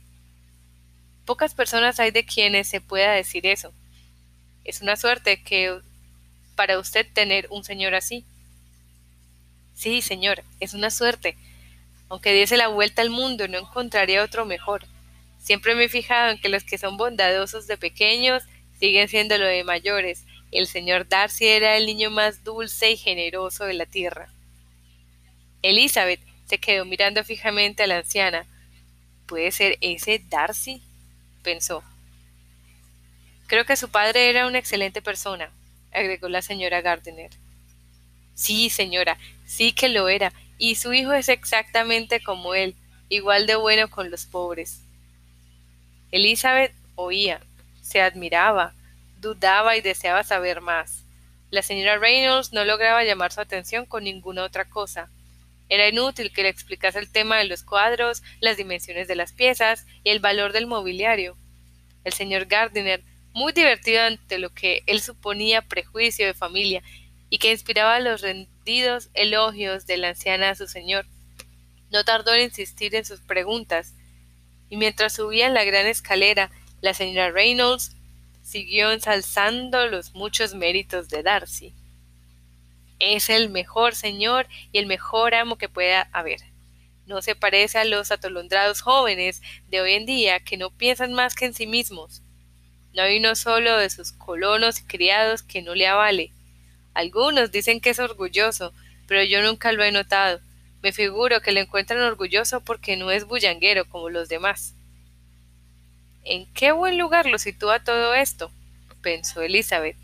Pocas 1.26 1.54
personas 1.54 2.00
hay 2.00 2.10
de 2.10 2.26
quienes 2.26 2.68
se 2.68 2.82
pueda 2.82 3.12
decir 3.12 3.46
eso. 3.46 3.72
Es 4.64 4.82
una 4.82 4.96
suerte 4.96 5.44
que 5.44 5.80
para 6.56 6.80
usted 6.80 7.06
tener 7.14 7.46
un 7.52 7.64
señor 7.64 7.94
así. 7.94 8.26
Sí, 9.80 10.02
señor, 10.02 10.44
es 10.60 10.74
una 10.74 10.92
suerte. 10.92 11.38
Aunque 12.10 12.34
diese 12.34 12.58
la 12.58 12.68
vuelta 12.68 13.02
al 13.02 13.10
mundo, 13.10 13.48
no 13.48 13.60
encontraría 13.60 14.26
otro 14.26 14.46
mejor. 14.46 14.86
Siempre 15.42 15.74
me 15.74 15.86
he 15.86 15.90
fijado 15.90 16.32
en 16.32 16.38
que 16.38 16.50
los 16.50 16.66
que 16.66 16.78
son 16.78 16.98
bondadosos 16.98 17.66
de 17.66 17.78
pequeños 17.78 18.44
siguen 18.78 19.08
siendo 19.08 19.38
lo 19.38 19.46
de 19.46 19.64
mayores. 19.64 20.26
El 20.52 20.68
señor 20.68 21.08
Darcy 21.08 21.48
era 21.48 21.78
el 21.78 21.86
niño 21.86 22.10
más 22.10 22.44
dulce 22.44 22.92
y 22.92 22.98
generoso 22.98 23.64
de 23.64 23.74
la 23.74 23.86
tierra. 23.86 24.28
Elizabeth 25.62 26.20
se 26.46 26.58
quedó 26.58 26.84
mirando 26.84 27.24
fijamente 27.24 27.84
a 27.84 27.88
la 27.88 28.00
anciana. 28.00 28.46
¿Puede 29.28 29.50
ser 29.52 29.78
ese 29.80 30.22
Darcy? 30.30 30.82
pensó. 31.42 31.86
Creo 33.48 33.64
que 33.64 33.78
su 33.78 33.88
padre 33.88 34.30
era 34.30 34.46
una 34.46 34.60
excelente 34.60 35.02
persona, 35.02 35.54
agregó 35.94 36.28
la 36.28 36.42
señora 36.42 36.82
Gardiner. 36.82 37.32
Sí, 38.36 38.70
señora, 38.70 39.18
sí 39.50 39.72
que 39.72 39.90
lo 39.90 40.10
era, 40.10 40.32
y 40.60 40.76
su 40.76 40.94
hijo 40.94 41.12
es 41.12 41.28
exactamente 41.28 42.22
como 42.22 42.54
él, 42.54 42.76
igual 43.10 43.48
de 43.48 43.56
bueno 43.56 43.90
con 43.90 44.12
los 44.12 44.28
pobres. 44.28 44.84
Elizabeth 46.12 46.72
oía, 46.94 47.42
se 47.82 48.00
admiraba, 48.00 48.76
dudaba 49.20 49.76
y 49.76 49.82
deseaba 49.82 50.24
saber 50.24 50.62
más. 50.62 51.04
La 51.50 51.64
señora 51.64 51.98
Reynolds 51.98 52.54
no 52.54 52.64
lograba 52.64 53.04
llamar 53.04 53.32
su 53.32 53.42
atención 53.42 53.88
con 53.88 54.04
ninguna 54.04 54.44
otra 54.44 54.66
cosa. 54.66 55.10
Era 55.68 55.88
inútil 55.88 56.32
que 56.32 56.44
le 56.44 56.50
explicase 56.50 57.00
el 57.00 57.12
tema 57.12 57.38
de 57.38 57.46
los 57.46 57.64
cuadros, 57.64 58.22
las 58.42 58.56
dimensiones 58.56 59.08
de 59.08 59.16
las 59.16 59.34
piezas 59.34 59.88
y 60.04 60.12
el 60.12 60.20
valor 60.20 60.54
del 60.54 60.68
mobiliario. 60.68 61.36
El 62.04 62.14
señor 62.14 62.46
Gardiner, 62.46 63.04
muy 63.34 63.52
divertido 63.52 64.04
ante 64.04 64.38
lo 64.38 64.52
que 64.54 64.84
él 64.86 65.02
suponía 65.02 65.64
prejuicio 65.64 66.28
de 66.28 66.36
familia 66.36 66.84
y 67.30 67.38
que 67.38 67.52
inspiraba 67.52 68.00
los 68.00 68.22
rendidos 68.22 69.10
elogios 69.14 69.86
de 69.86 69.98
la 69.98 70.10
anciana 70.10 70.50
a 70.50 70.56
su 70.56 70.68
señor, 70.68 71.06
no 71.92 72.04
tardó 72.04 72.34
en 72.34 72.44
insistir 72.44 72.96
en 72.96 73.06
sus 73.06 73.22
preguntas, 73.22 73.94
y 74.70 74.78
mientras 74.78 75.14
subían 75.14 75.54
la 75.54 75.64
gran 75.64 75.88
escalera, 75.88 76.52
la 76.82 76.94
señora 76.94 77.32
Reynolds 77.32 77.96
siguió 78.44 78.92
ensalzando 78.92 79.88
los 79.88 80.14
muchos 80.14 80.56
méritos 80.56 81.10
de 81.10 81.24
Darcy. 81.24 81.74
Es 83.00 83.30
el 83.30 83.50
mejor 83.50 83.96
señor 83.96 84.48
y 84.72 84.80
el 84.80 84.86
mejor 84.86 85.34
amo 85.34 85.58
que 85.58 85.70
pueda 85.70 86.10
haber. 86.12 86.42
No 87.06 87.22
se 87.22 87.36
parece 87.36 87.80
a 87.80 87.86
los 87.86 88.12
atolondrados 88.12 88.82
jóvenes 88.82 89.42
de 89.68 89.82
hoy 89.82 89.94
en 89.94 90.06
día 90.06 90.40
que 90.40 90.58
no 90.58 90.70
piensan 90.70 91.14
más 91.14 91.34
que 91.34 91.46
en 91.46 91.54
sí 91.54 91.66
mismos. 91.66 92.22
No 92.94 93.04
hay 93.04 93.18
uno 93.18 93.36
solo 93.36 93.78
de 93.78 93.90
sus 93.90 94.12
colonos 94.12 94.80
y 94.80 94.84
criados 94.84 95.42
que 95.42 95.62
no 95.62 95.76
le 95.76 95.88
avale. 95.88 96.32
Algunos 97.00 97.50
dicen 97.50 97.80
que 97.80 97.92
es 97.92 98.00
orgulloso, 98.00 98.74
pero 99.08 99.24
yo 99.24 99.42
nunca 99.42 99.72
lo 99.72 99.86
he 99.86 99.92
notado. 99.94 100.42
Me 100.82 100.92
figuro 100.92 101.40
que 101.40 101.54
le 101.54 101.62
encuentran 101.62 102.02
orgulloso 102.02 102.60
porque 102.60 102.98
no 102.98 103.10
es 103.10 103.24
bullanguero 103.24 103.88
como 103.88 104.10
los 104.10 104.28
demás. 104.28 104.76
¿En 106.26 106.52
qué 106.52 106.74
buen 106.74 106.98
lugar 106.98 107.26
lo 107.26 107.40
sitúa 107.40 107.86
todo 107.86 108.16
esto? 108.16 108.52
pensó 109.02 109.42
Elizabeth. 109.42 109.96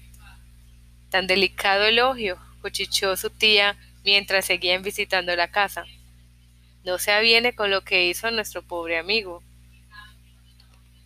Tan 1.10 1.28
delicado 1.28 1.84
elogio, 1.84 2.40
cuchicheó 2.62 3.18
su 3.18 3.30
tía 3.30 3.76
mientras 4.06 4.46
seguían 4.46 4.82
visitando 4.82 5.36
la 5.36 5.52
casa. 5.52 5.84
No 6.86 6.98
se 6.98 7.12
aviene 7.12 7.54
con 7.54 7.72
lo 7.72 7.82
que 7.82 8.08
hizo 8.08 8.32
nuestro 8.32 8.62
pobre 8.62 8.98
amigo. 8.98 9.44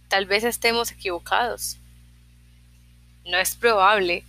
Tal 0.08 0.27
vez 0.27 0.43
estemos 0.43 0.91
equivocados. 0.91 1.77
No 3.25 3.39
es 3.39 3.55
probable. 3.55 4.24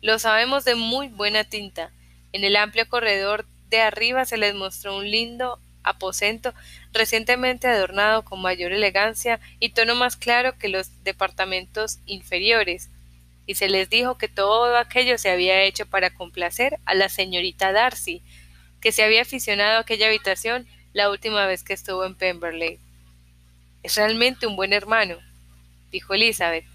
Lo 0.00 0.18
sabemos 0.18 0.64
de 0.64 0.76
muy 0.76 1.08
buena 1.08 1.44
tinta. 1.44 1.92
En 2.32 2.44
el 2.44 2.56
amplio 2.56 2.88
corredor 2.88 3.46
de 3.68 3.80
arriba 3.80 4.24
se 4.24 4.36
les 4.36 4.54
mostró 4.54 4.96
un 4.96 5.10
lindo 5.10 5.60
aposento 5.82 6.54
recientemente 6.92 7.66
adornado 7.66 8.24
con 8.24 8.40
mayor 8.40 8.72
elegancia 8.72 9.40
y 9.58 9.70
tono 9.70 9.94
más 9.94 10.16
claro 10.16 10.56
que 10.58 10.68
los 10.68 11.02
departamentos 11.02 11.98
inferiores, 12.06 12.90
y 13.46 13.54
se 13.54 13.68
les 13.68 13.88
dijo 13.88 14.18
que 14.18 14.28
todo 14.28 14.76
aquello 14.76 15.16
se 15.18 15.30
había 15.30 15.62
hecho 15.62 15.86
para 15.86 16.10
complacer 16.10 16.78
a 16.84 16.94
la 16.94 17.08
señorita 17.08 17.72
Darcy, 17.72 18.22
que 18.80 18.92
se 18.92 19.02
había 19.02 19.22
aficionado 19.22 19.78
a 19.78 19.80
aquella 19.80 20.08
habitación 20.08 20.66
la 20.92 21.10
última 21.10 21.46
vez 21.46 21.64
que 21.64 21.72
estuvo 21.72 22.04
en 22.04 22.14
Pemberley. 22.14 22.78
Es 23.82 23.96
realmente 23.96 24.46
un 24.46 24.54
buen 24.54 24.72
hermano, 24.72 25.16
dijo 25.90 26.14
Elizabeth, 26.14 26.66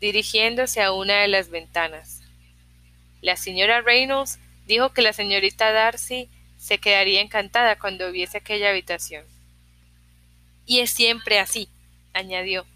dirigiéndose 0.00 0.82
a 0.82 0.92
una 0.92 1.20
de 1.20 1.28
las 1.28 1.48
ventanas. 1.48 2.19
La 3.22 3.36
señora 3.36 3.82
Reynolds 3.82 4.38
dijo 4.66 4.92
que 4.92 5.02
la 5.02 5.12
señorita 5.12 5.72
Darcy 5.72 6.28
se 6.58 6.78
quedaría 6.78 7.20
encantada 7.20 7.78
cuando 7.78 8.12
viese 8.12 8.38
aquella 8.38 8.70
habitación. 8.70 9.24
Y 10.66 10.80
es 10.80 10.90
siempre 10.90 11.38
así, 11.38 11.68
añadió. 12.12 12.66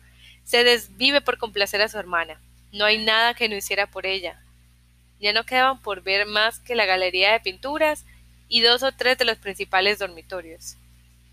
Se 0.45 0.65
desvive 0.65 1.21
por 1.21 1.39
complacer 1.39 1.81
a 1.83 1.89
su 1.89 1.99
hermana. 1.99 2.41
No 2.73 2.85
hay 2.85 2.99
nada 2.99 3.35
que 3.35 3.49
no 3.49 3.57
hiciera 3.57 3.87
por 3.87 4.07
ella. 4.07 4.43
Ya 5.21 5.33
no 5.33 5.45
quedaban 5.45 5.81
por 5.81 6.03
ver 6.03 6.27
más 6.27 6.59
que 6.59 6.75
la 6.75 6.87
galería 6.87 7.33
de 7.33 7.41
pinturas 7.41 8.05
y 8.49 8.61
dos 8.61 8.83
o 8.83 8.93
tres 8.93 9.17
de 9.17 9.25
los 9.25 9.39
principales 9.39 9.99
dormitorios. 9.99 10.77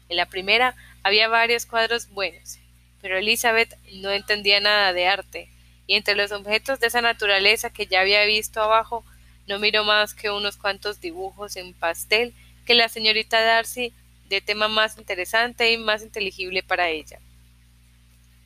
En 0.07 0.17
la 0.17 0.27
primera 0.27 0.75
había 1.03 1.27
varios 1.27 1.65
cuadros 1.65 2.09
buenos, 2.09 2.59
pero 3.01 3.17
Elizabeth 3.17 3.75
no 3.93 4.11
entendía 4.11 4.59
nada 4.59 4.93
de 4.93 5.07
arte, 5.07 5.49
y 5.91 5.95
entre 5.95 6.15
los 6.15 6.31
objetos 6.31 6.79
de 6.79 6.87
esa 6.87 7.01
naturaleza 7.01 7.69
que 7.69 7.85
ya 7.85 7.99
había 7.99 8.23
visto 8.23 8.61
abajo, 8.61 9.03
no 9.45 9.59
miró 9.59 9.83
más 9.83 10.13
que 10.13 10.29
unos 10.29 10.55
cuantos 10.55 11.01
dibujos 11.01 11.57
en 11.57 11.73
pastel 11.73 12.33
que 12.65 12.75
la 12.75 12.87
señorita 12.87 13.41
Darcy 13.41 13.93
de 14.29 14.39
tema 14.39 14.69
más 14.69 14.97
interesante 14.97 15.69
y 15.69 15.77
más 15.77 16.01
inteligible 16.01 16.63
para 16.63 16.87
ella. 16.87 17.19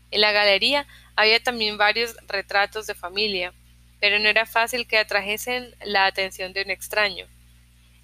En 0.10 0.22
la 0.22 0.32
galería 0.32 0.88
había 1.16 1.40
también 1.40 1.78
varios 1.78 2.16
retratos 2.28 2.88
de 2.88 2.96
familia, 2.96 3.54
pero 4.00 4.18
no 4.18 4.28
era 4.28 4.48
fácil 4.48 4.88
que 4.88 4.98
atrajesen 4.98 5.76
la 5.84 6.08
atención 6.08 6.52
de 6.52 6.64
un 6.64 6.72
extraño. 6.72 7.28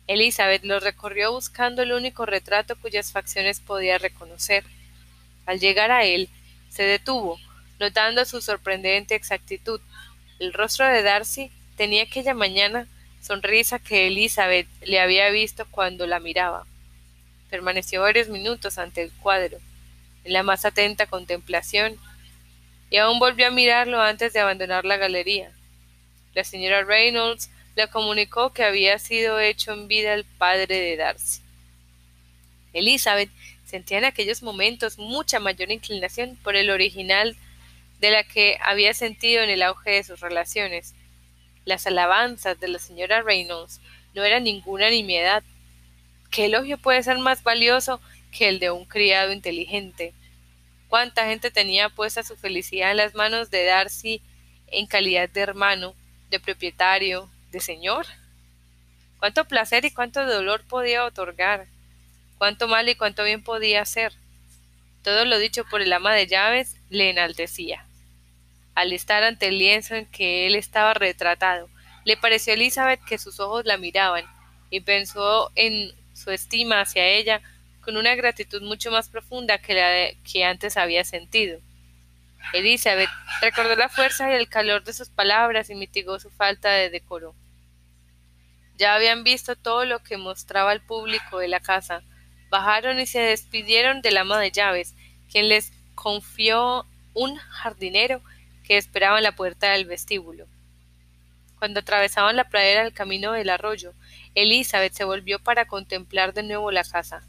Elizabeth 0.05 0.63
los 0.65 0.83
recorrió 0.83 1.31
buscando 1.31 1.81
el 1.81 1.93
único 1.93 2.27
retrato 2.27 2.75
cuyas 2.75 3.11
facciones 3.11 3.59
podía 3.59 3.97
reconocer. 3.97 4.63
Al 5.47 5.59
llegar 5.59 5.89
a 5.89 6.05
él, 6.05 6.29
se 6.69 6.83
detuvo, 6.83 7.39
notando 7.81 8.23
su 8.25 8.41
sorprendente 8.41 9.15
exactitud. 9.15 9.81
El 10.39 10.53
rostro 10.53 10.85
de 10.85 11.01
Darcy 11.01 11.51
tenía 11.75 12.03
aquella 12.03 12.35
mañana 12.35 12.87
sonrisa 13.21 13.79
que 13.79 14.07
Elizabeth 14.07 14.67
le 14.83 14.99
había 14.99 15.29
visto 15.31 15.65
cuando 15.71 16.05
la 16.05 16.19
miraba. 16.19 16.65
Permaneció 17.49 18.01
varios 18.01 18.29
minutos 18.29 18.77
ante 18.77 19.01
el 19.01 19.11
cuadro, 19.11 19.57
en 20.23 20.33
la 20.33 20.43
más 20.43 20.63
atenta 20.63 21.07
contemplación, 21.07 21.97
y 22.91 22.97
aún 22.97 23.17
volvió 23.17 23.47
a 23.47 23.51
mirarlo 23.51 23.99
antes 23.99 24.31
de 24.31 24.39
abandonar 24.39 24.85
la 24.85 24.97
galería. 24.97 25.51
La 26.35 26.43
señora 26.43 26.83
Reynolds 26.83 27.49
le 27.75 27.87
comunicó 27.87 28.53
que 28.53 28.63
había 28.63 28.99
sido 28.99 29.39
hecho 29.39 29.73
en 29.73 29.87
vida 29.87 30.13
el 30.13 30.23
padre 30.23 30.79
de 30.79 30.97
Darcy. 30.97 31.41
Elizabeth 32.73 33.31
sentía 33.65 33.97
en 33.97 34.05
aquellos 34.05 34.43
momentos 34.43 34.99
mucha 34.99 35.39
mayor 35.39 35.71
inclinación 35.71 36.37
por 36.43 36.55
el 36.55 36.69
original 36.69 37.35
de 38.01 38.11
la 38.11 38.23
que 38.23 38.57
había 38.61 38.93
sentido 38.93 39.43
en 39.43 39.49
el 39.49 39.61
auge 39.61 39.91
de 39.91 40.03
sus 40.03 40.19
relaciones. 40.19 40.93
Las 41.63 41.87
alabanzas 41.87 42.59
de 42.59 42.67
la 42.67 42.79
señora 42.79 43.21
Reynolds 43.21 43.79
no 44.13 44.23
eran 44.23 44.43
ninguna 44.43 44.89
nimiedad. 44.89 45.43
¿Qué 46.31 46.45
elogio 46.45 46.77
puede 46.77 47.03
ser 47.03 47.19
más 47.19 47.43
valioso 47.43 48.01
que 48.31 48.49
el 48.49 48.59
de 48.59 48.71
un 48.71 48.85
criado 48.85 49.31
inteligente? 49.31 50.13
cuánta 50.91 51.25
gente 51.25 51.51
tenía 51.51 51.87
puesta 51.87 52.21
su 52.21 52.35
felicidad 52.35 52.91
en 52.91 52.97
las 52.97 53.15
manos 53.15 53.49
de 53.49 53.63
Darcy 53.63 54.21
en 54.67 54.87
calidad 54.87 55.29
de 55.29 55.39
hermano, 55.39 55.95
de 56.29 56.37
propietario, 56.41 57.29
de 57.49 57.61
señor. 57.61 58.05
Cuánto 59.17 59.45
placer 59.45 59.85
y 59.85 59.91
cuánto 59.91 60.25
dolor 60.25 60.65
podía 60.67 61.05
otorgar, 61.05 61.67
cuánto 62.37 62.67
mal 62.67 62.89
y 62.89 62.95
cuánto 62.95 63.23
bien 63.23 63.41
podía 63.41 63.81
hacer. 63.81 64.11
Todo 65.01 65.23
lo 65.23 65.39
dicho 65.39 65.63
por 65.63 65.81
el 65.81 65.93
ama 65.93 66.13
de 66.13 66.27
llaves 66.27 66.75
le 66.89 67.09
enaltecía. 67.09 67.87
Al 68.75 68.93
estar 68.93 69.23
ante 69.23 69.47
el 69.47 69.57
lienzo 69.57 69.95
en 69.95 70.05
que 70.05 70.47
él 70.47 70.55
estaba 70.55 70.93
retratado, 70.93 71.69
le 72.05 72.17
pareció 72.17 72.53
a 72.53 72.55
Elizabeth 72.55 73.03
que 73.05 73.17
sus 73.17 73.39
ojos 73.39 73.65
la 73.65 73.77
miraban, 73.77 74.25
y 74.69 74.79
pensó 74.79 75.51
en 75.55 75.91
su 76.13 76.31
estima 76.31 76.81
hacia 76.81 77.05
ella 77.05 77.41
con 77.81 77.97
una 77.97 78.15
gratitud 78.15 78.61
mucho 78.61 78.91
más 78.91 79.09
profunda 79.09 79.57
que 79.57 79.73
la 79.73 80.21
que 80.23 80.45
antes 80.45 80.77
había 80.77 81.03
sentido. 81.03 81.59
Elizabeth 82.53 83.09
recordó 83.41 83.75
la 83.75 83.89
fuerza 83.89 84.31
y 84.31 84.35
el 84.35 84.49
calor 84.49 84.83
de 84.83 84.93
sus 84.93 85.09
palabras 85.09 85.69
y 85.69 85.75
mitigó 85.75 86.19
su 86.19 86.29
falta 86.29 86.71
de 86.71 86.89
decoro. 86.89 87.35
Ya 88.77 88.95
habían 88.95 89.23
visto 89.23 89.55
todo 89.55 89.85
lo 89.85 89.99
que 89.99 90.17
mostraba 90.17 90.71
al 90.71 90.81
público 90.81 91.39
de 91.39 91.47
la 91.47 91.59
casa. 91.59 92.01
Bajaron 92.49 92.99
y 92.99 93.05
se 93.05 93.19
despidieron 93.19 94.01
del 94.01 94.17
ama 94.17 94.39
de 94.39 94.51
llaves, 94.51 94.95
quien 95.31 95.49
les 95.49 95.71
confió 95.95 96.85
un 97.13 97.35
jardinero 97.35 98.21
que 98.71 98.77
esperaba 98.77 99.17
en 99.17 99.23
la 99.23 99.35
puerta 99.35 99.73
del 99.73 99.83
vestíbulo. 99.83 100.47
Cuando 101.59 101.81
atravesaban 101.81 102.37
la 102.37 102.47
pradera 102.47 102.85
del 102.85 102.93
camino 102.93 103.33
del 103.33 103.49
arroyo, 103.49 103.93
Elizabeth 104.33 104.93
se 104.93 105.03
volvió 105.03 105.39
para 105.39 105.65
contemplar 105.65 106.33
de 106.33 106.43
nuevo 106.43 106.71
la 106.71 106.85
casa. 106.85 107.21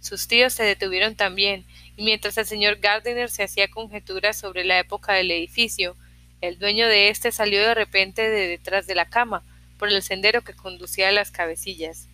Sus 0.00 0.26
tíos 0.26 0.54
se 0.54 0.62
detuvieron 0.62 1.14
también, 1.14 1.66
y 1.98 2.02
mientras 2.02 2.38
el 2.38 2.46
señor 2.46 2.76
Gardiner 2.76 3.28
se 3.28 3.42
hacía 3.42 3.68
conjeturas 3.68 4.38
sobre 4.38 4.64
la 4.64 4.78
época 4.78 5.12
del 5.12 5.30
edificio, 5.30 5.98
el 6.40 6.58
dueño 6.58 6.88
de 6.88 7.10
éste 7.10 7.30
salió 7.30 7.60
de 7.60 7.74
repente 7.74 8.30
de 8.30 8.48
detrás 8.48 8.86
de 8.86 8.94
la 8.94 9.10
cama, 9.10 9.42
por 9.78 9.90
el 9.90 10.00
sendero 10.00 10.44
que 10.44 10.54
conducía 10.54 11.10
a 11.10 11.12
las 11.12 11.30
cabecillas. 11.30 12.08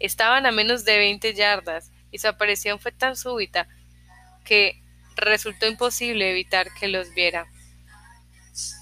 Estaban 0.00 0.44
a 0.44 0.50
menos 0.50 0.84
de 0.84 0.98
veinte 0.98 1.34
yardas, 1.34 1.92
y 2.10 2.18
su 2.18 2.26
aparición 2.26 2.80
fue 2.80 2.90
tan 2.90 3.14
súbita 3.14 3.68
que 4.44 4.82
resultó 5.16 5.66
imposible 5.66 6.30
evitar 6.30 6.72
que 6.74 6.88
los 6.88 7.12
viera. 7.14 7.46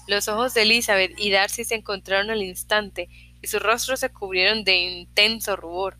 Los 0.07 0.27
ojos 0.27 0.53
de 0.53 0.63
Elizabeth 0.63 1.13
y 1.17 1.31
Darcy 1.31 1.63
se 1.63 1.75
encontraron 1.75 2.29
al 2.29 2.43
instante, 2.43 3.09
y 3.41 3.47
sus 3.47 3.61
rostros 3.61 3.99
se 3.99 4.09
cubrieron 4.09 4.63
de 4.63 4.75
intenso 4.75 5.55
rubor. 5.55 5.97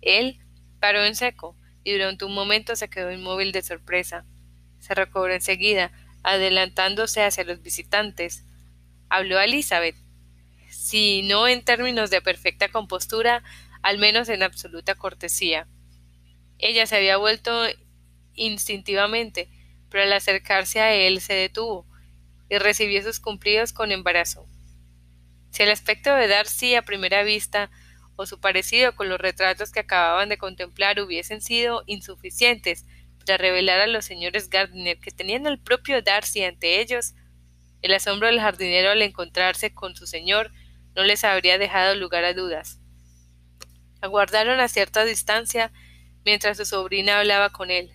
Él 0.00 0.42
Paró 0.82 1.04
en 1.04 1.14
seco 1.14 1.56
y 1.84 1.92
durante 1.92 2.24
un 2.24 2.34
momento 2.34 2.74
se 2.74 2.90
quedó 2.90 3.12
inmóvil 3.12 3.52
de 3.52 3.62
sorpresa. 3.62 4.26
Se 4.80 4.96
recobró 4.96 5.32
enseguida, 5.32 5.92
adelantándose 6.24 7.22
hacia 7.22 7.44
los 7.44 7.62
visitantes. 7.62 8.44
Habló 9.08 9.38
a 9.38 9.44
Elizabeth, 9.44 9.94
si 10.68 11.22
no 11.22 11.46
en 11.46 11.62
términos 11.62 12.10
de 12.10 12.20
perfecta 12.20 12.66
compostura, 12.66 13.44
al 13.80 13.98
menos 13.98 14.28
en 14.28 14.42
absoluta 14.42 14.96
cortesía. 14.96 15.68
Ella 16.58 16.84
se 16.86 16.96
había 16.96 17.16
vuelto 17.16 17.62
instintivamente, 18.34 19.48
pero 19.88 20.04
al 20.04 20.12
acercarse 20.12 20.80
a 20.80 20.94
él 20.94 21.20
se 21.20 21.34
detuvo 21.34 21.86
y 22.48 22.58
recibió 22.58 23.02
sus 23.02 23.20
cumplidos 23.20 23.72
con 23.72 23.92
embarazo. 23.92 24.46
Si 25.50 25.62
el 25.62 25.70
aspecto 25.70 26.14
de 26.14 26.28
Darcy 26.28 26.74
a 26.74 26.82
primera 26.82 27.22
vista 27.22 27.70
o 28.16 28.26
su 28.26 28.40
parecido 28.40 28.94
con 28.94 29.08
los 29.08 29.20
retratos 29.20 29.70
que 29.70 29.80
acababan 29.80 30.28
de 30.28 30.38
contemplar 30.38 31.00
hubiesen 31.00 31.40
sido 31.40 31.82
insuficientes 31.86 32.84
para 33.18 33.36
revelar 33.36 33.80
a 33.80 33.86
los 33.86 34.04
señores 34.04 34.48
Gardiner 34.48 34.98
que 34.98 35.10
tenían 35.10 35.46
al 35.46 35.58
propio 35.58 36.02
Darcy 36.02 36.44
ante 36.44 36.80
ellos, 36.80 37.14
el 37.82 37.94
asombro 37.94 38.28
del 38.28 38.40
jardinero 38.40 38.90
al 38.90 39.02
encontrarse 39.02 39.74
con 39.74 39.96
su 39.96 40.06
señor 40.06 40.52
no 40.94 41.04
les 41.04 41.24
habría 41.24 41.58
dejado 41.58 41.94
lugar 41.94 42.24
a 42.24 42.34
dudas. 42.34 42.80
Aguardaron 44.00 44.60
a 44.60 44.68
cierta 44.68 45.04
distancia 45.04 45.72
mientras 46.24 46.56
su 46.56 46.64
sobrina 46.64 47.18
hablaba 47.18 47.50
con 47.50 47.70
él. 47.70 47.90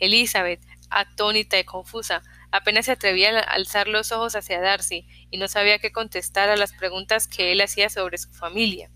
Elizabeth, 0.00 0.60
atónita 0.90 1.58
y 1.58 1.64
confusa, 1.64 2.22
apenas 2.50 2.86
se 2.86 2.92
atrevía 2.92 3.38
a 3.38 3.42
alzar 3.42 3.88
los 3.88 4.12
ojos 4.12 4.36
hacia 4.36 4.60
Darcy 4.60 5.06
y 5.30 5.38
no 5.38 5.48
sabía 5.48 5.78
qué 5.78 5.92
contestar 5.92 6.48
a 6.48 6.56
las 6.56 6.72
preguntas 6.72 7.26
que 7.28 7.52
él 7.52 7.60
hacía 7.60 7.88
sobre 7.90 8.18
su 8.18 8.32
familia 8.32 8.90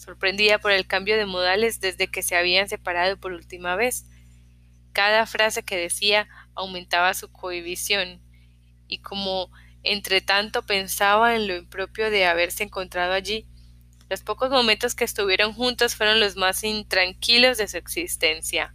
sorprendida 0.00 0.58
por 0.58 0.72
el 0.72 0.86
cambio 0.86 1.16
de 1.16 1.26
modales 1.26 1.80
desde 1.80 2.08
que 2.08 2.22
se 2.22 2.34
habían 2.36 2.68
separado 2.68 3.18
por 3.18 3.32
última 3.32 3.76
vez. 3.76 4.06
Cada 4.92 5.26
frase 5.26 5.62
que 5.62 5.76
decía 5.76 6.28
aumentaba 6.54 7.14
su 7.14 7.30
cohibición, 7.30 8.22
y 8.88 9.00
como 9.02 9.50
entre 9.82 10.20
tanto 10.20 10.66
pensaba 10.66 11.36
en 11.36 11.46
lo 11.48 11.56
impropio 11.56 12.10
de 12.10 12.26
haberse 12.26 12.64
encontrado 12.64 13.12
allí, 13.12 13.46
Los 14.10 14.22
pocos 14.22 14.50
momentos 14.50 14.94
que 14.94 15.04
estuvieron 15.04 15.52
juntos 15.54 15.94
fueron 15.96 16.20
los 16.20 16.36
más 16.36 16.64
intranquilos 16.64 17.58
de 17.58 17.68
su 17.68 17.78
existencia. 17.78 18.74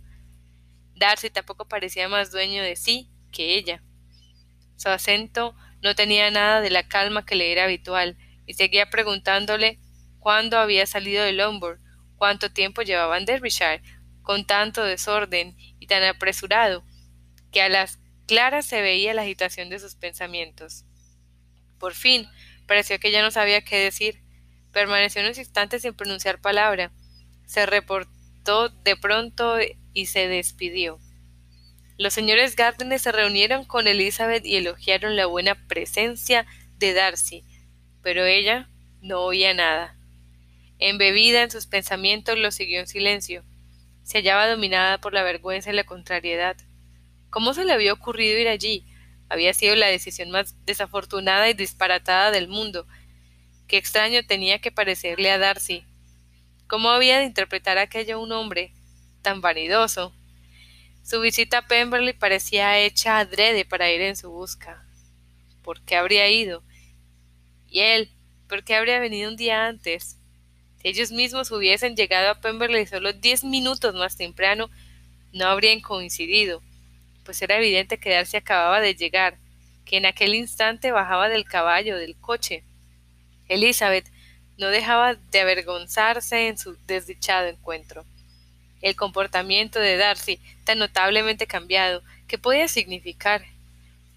Darcy 0.95 1.29
tampoco 1.29 1.67
parecía 1.67 2.07
más 2.07 2.31
dueño 2.31 2.63
de 2.63 2.75
sí 2.75 3.09
que 3.31 3.55
ella. 3.55 3.83
Su 4.77 4.89
acento 4.89 5.55
no 5.81 5.95
tenía 5.95 6.31
nada 6.31 6.61
de 6.61 6.69
la 6.69 6.87
calma 6.87 7.25
que 7.25 7.35
le 7.35 7.51
era 7.51 7.65
habitual, 7.65 8.17
y 8.45 8.53
seguía 8.53 8.89
preguntándole 8.89 9.79
cuándo 10.19 10.57
había 10.57 10.85
salido 10.85 11.23
de 11.23 11.33
Lombard, 11.33 11.79
cuánto 12.17 12.51
tiempo 12.51 12.81
llevaba 12.81 13.17
en 13.17 13.25
Derbyshire, 13.25 13.81
con 14.21 14.45
tanto 14.45 14.83
desorden 14.83 15.55
y 15.79 15.87
tan 15.87 16.03
apresurado, 16.03 16.83
que 17.51 17.61
a 17.61 17.69
las 17.69 17.99
claras 18.25 18.65
se 18.65 18.81
veía 18.81 19.13
la 19.13 19.21
agitación 19.21 19.69
de 19.69 19.79
sus 19.79 19.95
pensamientos. 19.95 20.85
Por 21.79 21.93
fin, 21.93 22.27
pareció 22.67 22.99
que 22.99 23.11
ya 23.11 23.21
no 23.21 23.31
sabía 23.31 23.63
qué 23.63 23.77
decir. 23.77 24.21
Permaneció 24.71 25.21
unos 25.21 25.37
instantes 25.37 25.83
sin 25.83 25.93
pronunciar 25.93 26.41
palabra. 26.41 26.91
Se 27.45 27.65
reportó 27.65 28.69
de 28.69 28.97
pronto 28.97 29.57
y 29.95 30.05
se 30.05 30.27
despidió. 30.27 30.99
Los 31.97 32.13
señores 32.13 32.55
Gardner 32.55 32.99
se 32.99 33.11
reunieron 33.11 33.63
con 33.65 33.87
Elizabeth 33.87 34.45
y 34.45 34.57
elogiaron 34.57 35.15
la 35.15 35.25
buena 35.25 35.55
presencia 35.67 36.45
de 36.77 36.93
Darcy, 36.93 37.45
pero 38.03 38.25
ella 38.25 38.69
no 39.01 39.21
oía 39.21 39.53
nada. 39.53 39.97
Embebida 40.77 41.41
en 41.41 41.49
sus 41.49 41.65
pensamientos, 41.65 42.37
lo 42.37 42.51
siguió 42.51 42.81
en 42.81 42.87
silencio. 42.87 43.45
Se 44.03 44.17
hallaba 44.17 44.49
dominada 44.49 44.99
por 44.99 45.13
la 45.13 45.23
vergüenza 45.23 45.71
y 45.71 45.75
la 45.75 45.85
contrariedad. 45.85 46.57
¿Cómo 47.29 47.53
se 47.53 47.63
le 47.63 47.71
había 47.71 47.93
ocurrido 47.93 48.37
ir 48.37 48.49
allí? 48.49 48.85
Había 49.29 49.53
sido 49.53 49.75
la 49.77 49.87
decisión 49.87 50.29
más 50.29 50.55
desafortunada 50.65 51.49
y 51.49 51.53
disparatada 51.53 52.31
del 52.31 52.49
mundo. 52.49 52.85
Qué 53.67 53.77
extraño 53.77 54.25
tenía 54.27 54.59
que 54.59 54.71
parecerle 54.71 55.31
a 55.31 55.37
Darcy. 55.37 55.85
¿Cómo 56.67 56.89
había 56.89 57.19
de 57.19 57.23
interpretar 57.25 57.77
aquello 57.77 58.19
un 58.19 58.33
hombre 58.33 58.73
tan 59.25 59.41
vanidoso? 59.41 60.13
Su 61.03 61.19
visita 61.19 61.57
a 61.57 61.67
Pemberley 61.67 62.13
parecía 62.13 62.77
hecha 62.77 63.17
adrede 63.17 63.65
para 63.65 63.91
ir 63.91 64.01
en 64.01 64.15
su 64.15 64.29
busca. 64.29 64.85
¿Por 65.63 65.81
qué 65.81 65.95
habría 65.95 66.29
ido? 66.29 66.61
Y 67.67 67.79
él, 67.79 68.11
¿por 68.47 68.63
qué 68.63 68.75
habría 68.75 68.99
venido 68.99 69.31
un 69.31 69.35
día 69.35 69.65
antes? 69.65 70.19
Si 70.79 70.89
ellos 70.89 71.11
mismos 71.11 71.49
hubiesen 71.49 71.95
llegado 71.95 72.29
a 72.29 72.39
Pemberley 72.39 72.85
solo 72.85 73.13
diez 73.13 73.43
minutos 73.43 73.95
más 73.95 74.15
temprano, 74.15 74.69
no 75.33 75.47
habrían 75.47 75.81
coincidido, 75.81 76.61
pues 77.23 77.41
era 77.41 77.57
evidente 77.57 77.97
que 77.97 78.11
Darcy 78.11 78.37
acababa 78.37 78.79
de 78.79 78.93
llegar, 78.93 79.39
que 79.85 79.97
en 79.97 80.05
aquel 80.05 80.35
instante 80.35 80.91
bajaba 80.91 81.29
del 81.29 81.45
caballo 81.45 81.97
del 81.97 82.15
coche, 82.15 82.63
Elizabeth 83.47 84.05
no 84.59 84.67
dejaba 84.67 85.15
de 85.15 85.39
avergonzarse 85.39 86.47
en 86.47 86.59
su 86.59 86.77
desdichado 86.85 87.47
encuentro. 87.47 88.05
El 88.81 88.95
comportamiento 88.95 89.79
de 89.79 89.97
Darcy, 89.97 90.39
tan 90.63 90.79
notablemente 90.79 91.47
cambiado, 91.47 92.03
¿qué 92.27 92.37
podía 92.37 92.67
significar? 92.67 93.43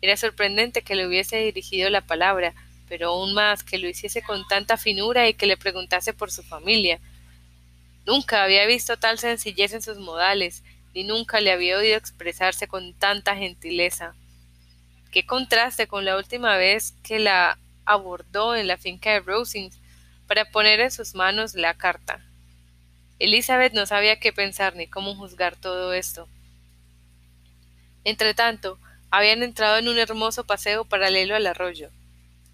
Era 0.01 0.17
sorprendente 0.17 0.83
que 0.83 0.95
le 0.95 1.07
hubiese 1.07 1.37
dirigido 1.39 1.91
la 1.91 2.03
palabra, 2.03 2.55
pero 2.89 3.09
aún 3.09 3.35
más 3.35 3.63
que 3.65 3.79
lo 3.79 3.89
hiciese 3.89 4.23
con 4.23 4.47
tanta 4.47 4.77
finura 4.77 5.29
y 5.29 5.35
que 5.35 5.47
le 5.47 5.57
preguntase 5.57 6.13
por 6.13 6.31
su 6.31 6.43
familia. 6.43 7.01
Nunca 8.07 8.43
había 8.43 8.67
visto 8.67 8.97
tal 8.97 9.19
sencillez 9.19 9.73
en 9.73 9.83
sus 9.83 9.99
modales, 9.99 10.63
ni 10.95 11.05
nunca 11.05 11.41
le 11.41 11.53
había 11.53 11.77
oído 11.77 11.97
expresarse 11.97 12.67
con 12.67 12.95
tanta 12.95 13.37
gentileza. 13.37 14.15
Qué 15.11 15.27
contraste 15.27 15.87
con 15.87 16.05
la 16.05 16.17
última 16.17 16.57
vez 16.57 16.95
que 17.03 17.19
la 17.19 17.59
abordó 17.85 18.55
en 18.55 18.67
la 18.67 18.77
finca 18.77 19.11
de 19.11 19.21
Rosings 19.21 19.79
para 20.27 20.51
poner 20.51 20.81
en 20.81 20.91
sus 20.91 21.15
manos 21.15 21.55
la 21.55 21.75
carta. 21.75 22.25
Elizabeth 23.19 23.73
no 23.73 23.85
sabía 23.85 24.21
qué 24.21 24.33
pensar 24.33 24.77
ni 24.77 24.87
cómo 24.87 25.15
juzgar 25.15 25.57
todo 25.57 25.93
esto. 25.93 26.29
Entretanto, 28.05 28.79
habían 29.11 29.43
entrado 29.43 29.79
en 29.79 29.89
un 29.89 29.99
hermoso 29.99 30.45
paseo 30.45 30.85
paralelo 30.85 31.35
al 31.35 31.47
arroyo, 31.47 31.91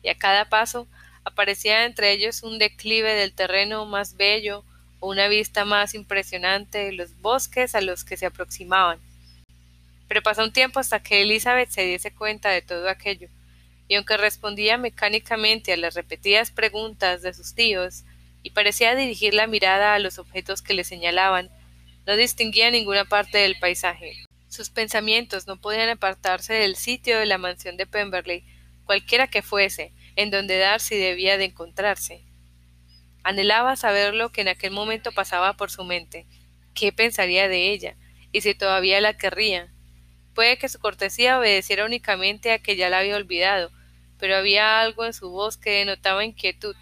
y 0.02 0.08
a 0.08 0.16
cada 0.16 0.48
paso 0.48 0.88
aparecía 1.24 1.84
entre 1.84 2.12
ellos 2.12 2.42
un 2.42 2.58
declive 2.58 3.14
del 3.14 3.34
terreno 3.34 3.84
más 3.84 4.16
bello 4.16 4.64
o 5.00 5.10
una 5.10 5.28
vista 5.28 5.64
más 5.64 5.94
impresionante 5.94 6.78
de 6.78 6.92
los 6.92 7.20
bosques 7.20 7.74
a 7.74 7.80
los 7.80 8.04
que 8.04 8.16
se 8.16 8.26
aproximaban. 8.26 8.98
Pero 10.08 10.22
pasó 10.22 10.44
un 10.44 10.52
tiempo 10.52 10.80
hasta 10.80 11.02
que 11.02 11.22
Elizabeth 11.22 11.70
se 11.70 11.82
diese 11.82 12.14
cuenta 12.14 12.50
de 12.50 12.62
todo 12.62 12.88
aquello, 12.88 13.28
y 13.86 13.96
aunque 13.96 14.16
respondía 14.16 14.78
mecánicamente 14.78 15.74
a 15.74 15.76
las 15.76 15.94
repetidas 15.94 16.50
preguntas 16.50 17.20
de 17.20 17.34
sus 17.34 17.54
tíos 17.54 18.04
y 18.44 18.50
parecía 18.50 18.94
dirigir 18.94 19.34
la 19.34 19.48
mirada 19.48 19.94
a 19.94 19.98
los 19.98 20.20
objetos 20.20 20.62
que 20.62 20.74
le 20.74 20.84
señalaban, 20.84 21.50
no 22.06 22.14
distinguía 22.14 22.70
ninguna 22.70 23.04
parte 23.04 23.38
del 23.38 23.58
paisaje. 23.58 24.24
Sus 24.46 24.70
pensamientos 24.70 25.48
no 25.48 25.60
podían 25.60 25.88
apartarse 25.88 26.54
del 26.54 26.76
sitio 26.76 27.18
de 27.18 27.26
la 27.26 27.38
mansión 27.38 27.76
de 27.76 27.86
Pemberley, 27.86 28.44
cualquiera 28.84 29.26
que 29.26 29.42
fuese, 29.42 29.92
en 30.14 30.30
donde 30.30 30.58
Darcy 30.58 30.94
debía 30.94 31.36
de 31.38 31.46
encontrarse. 31.46 32.24
Anhelaba 33.24 33.74
saber 33.74 34.14
lo 34.14 34.30
que 34.30 34.42
en 34.42 34.48
aquel 34.48 34.70
momento 34.70 35.10
pasaba 35.10 35.54
por 35.54 35.72
su 35.72 35.82
mente, 35.82 36.28
qué 36.72 36.92
pensaría 36.92 37.48
de 37.48 37.72
ella, 37.72 37.96
y 38.30 38.42
si 38.42 38.54
todavía 38.54 39.00
la 39.00 39.16
querría, 39.16 39.74
Puede 40.34 40.58
que 40.58 40.68
su 40.68 40.80
cortesía 40.80 41.38
obedeciera 41.38 41.84
únicamente 41.84 42.50
a 42.50 42.58
que 42.58 42.74
ya 42.74 42.90
la 42.90 42.98
había 42.98 43.16
olvidado, 43.16 43.70
pero 44.18 44.36
había 44.36 44.80
algo 44.80 45.04
en 45.04 45.12
su 45.12 45.30
voz 45.30 45.56
que 45.56 45.70
denotaba 45.70 46.24
inquietud. 46.24 46.74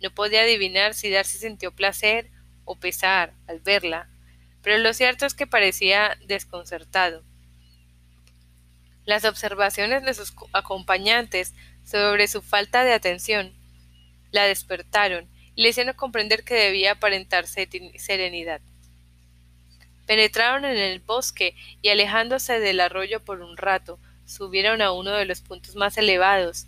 No 0.00 0.10
podía 0.14 0.42
adivinar 0.42 0.94
si 0.94 1.10
Darcy 1.10 1.38
sintió 1.38 1.72
placer 1.72 2.30
o 2.64 2.78
pesar 2.78 3.34
al 3.46 3.60
verla, 3.60 4.08
pero 4.62 4.78
lo 4.78 4.92
cierto 4.94 5.26
es 5.26 5.34
que 5.34 5.46
parecía 5.46 6.16
desconcertado. 6.26 7.24
Las 9.04 9.24
observaciones 9.24 10.04
de 10.04 10.14
sus 10.14 10.34
acompañantes 10.52 11.54
sobre 11.84 12.28
su 12.28 12.42
falta 12.42 12.84
de 12.84 12.92
atención 12.92 13.54
la 14.30 14.44
despertaron 14.44 15.28
y 15.54 15.62
le 15.62 15.70
hicieron 15.70 15.94
comprender 15.94 16.44
que 16.44 16.54
debía 16.54 16.92
aparentarse 16.92 17.68
serenidad. 17.96 18.60
Penetraron 20.06 20.64
en 20.64 20.76
el 20.76 21.00
bosque 21.00 21.54
y 21.82 21.88
alejándose 21.88 22.60
del 22.60 22.80
arroyo 22.80 23.20
por 23.24 23.40
un 23.40 23.56
rato, 23.56 23.98
subieron 24.24 24.82
a 24.82 24.92
uno 24.92 25.12
de 25.12 25.24
los 25.24 25.40
puntos 25.40 25.76
más 25.76 25.98
elevados, 25.98 26.66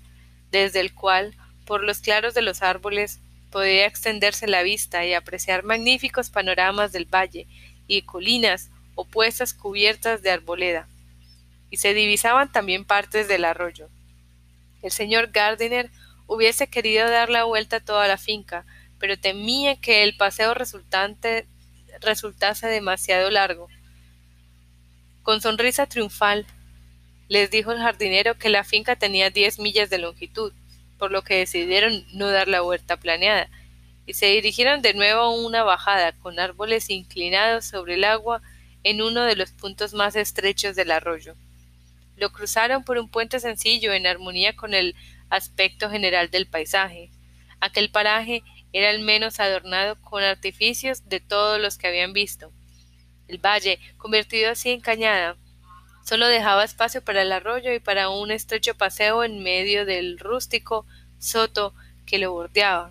desde 0.50 0.80
el 0.80 0.94
cual, 0.94 1.36
por 1.66 1.82
los 1.82 2.00
claros 2.00 2.34
de 2.34 2.42
los 2.42 2.62
árboles, 2.62 3.20
podía 3.50 3.86
extenderse 3.86 4.46
la 4.46 4.62
vista 4.62 5.04
y 5.04 5.14
apreciar 5.14 5.62
magníficos 5.62 6.30
panoramas 6.30 6.92
del 6.92 7.04
valle 7.04 7.46
y 7.86 8.02
colinas 8.02 8.70
opuestas 8.94 9.54
cubiertas 9.54 10.22
de 10.22 10.30
arboleda, 10.30 10.88
y 11.70 11.76
se 11.78 11.94
divisaban 11.94 12.50
también 12.50 12.84
partes 12.84 13.28
del 13.28 13.44
arroyo. 13.44 13.88
El 14.82 14.90
señor 14.90 15.30
Gardiner 15.30 15.90
hubiese 16.26 16.66
querido 16.66 17.08
dar 17.08 17.30
la 17.30 17.44
vuelta 17.44 17.76
a 17.76 17.84
toda 17.84 18.08
la 18.08 18.18
finca, 18.18 18.64
pero 18.98 19.18
temía 19.18 19.76
que 19.80 20.02
el 20.02 20.16
paseo 20.16 20.54
resultante 20.54 21.46
resultase 22.00 22.66
demasiado 22.68 23.30
largo. 23.30 23.68
Con 25.22 25.40
sonrisa 25.40 25.86
triunfal, 25.86 26.46
les 27.28 27.50
dijo 27.50 27.72
el 27.72 27.78
jardinero 27.78 28.38
que 28.38 28.48
la 28.48 28.64
finca 28.64 28.96
tenía 28.96 29.30
diez 29.30 29.58
millas 29.58 29.88
de 29.88 29.98
longitud, 29.98 30.52
por 31.02 31.10
lo 31.10 31.22
que 31.22 31.38
decidieron 31.38 32.06
no 32.12 32.30
dar 32.30 32.46
la 32.46 32.60
vuelta 32.60 32.96
planeada, 32.96 33.50
y 34.06 34.14
se 34.14 34.26
dirigieron 34.26 34.82
de 34.82 34.94
nuevo 34.94 35.22
a 35.22 35.34
una 35.34 35.64
bajada 35.64 36.12
con 36.12 36.38
árboles 36.38 36.90
inclinados 36.90 37.64
sobre 37.64 37.94
el 37.94 38.04
agua 38.04 38.40
en 38.84 39.02
uno 39.02 39.24
de 39.24 39.34
los 39.34 39.50
puntos 39.50 39.94
más 39.94 40.14
estrechos 40.14 40.76
del 40.76 40.92
arroyo. 40.92 41.34
Lo 42.14 42.30
cruzaron 42.30 42.84
por 42.84 42.98
un 42.98 43.08
puente 43.08 43.40
sencillo 43.40 43.92
en 43.92 44.06
armonía 44.06 44.54
con 44.54 44.74
el 44.74 44.94
aspecto 45.28 45.90
general 45.90 46.30
del 46.30 46.46
paisaje. 46.46 47.10
Aquel 47.58 47.90
paraje 47.90 48.44
era 48.72 48.90
el 48.90 49.00
menos 49.00 49.40
adornado 49.40 50.00
con 50.02 50.22
artificios 50.22 51.08
de 51.08 51.18
todos 51.18 51.60
los 51.60 51.78
que 51.78 51.88
habían 51.88 52.12
visto. 52.12 52.52
El 53.26 53.38
valle, 53.38 53.80
convertido 53.96 54.52
así 54.52 54.70
en 54.70 54.80
cañada, 54.80 55.36
solo 56.04 56.26
dejaba 56.28 56.64
espacio 56.64 57.02
para 57.02 57.22
el 57.22 57.32
arroyo 57.32 57.72
y 57.72 57.80
para 57.80 58.10
un 58.10 58.30
estrecho 58.30 58.74
paseo 58.76 59.24
en 59.24 59.42
medio 59.42 59.84
del 59.86 60.18
rústico 60.18 60.86
soto 61.18 61.74
que 62.06 62.18
lo 62.18 62.32
bordeaba. 62.32 62.90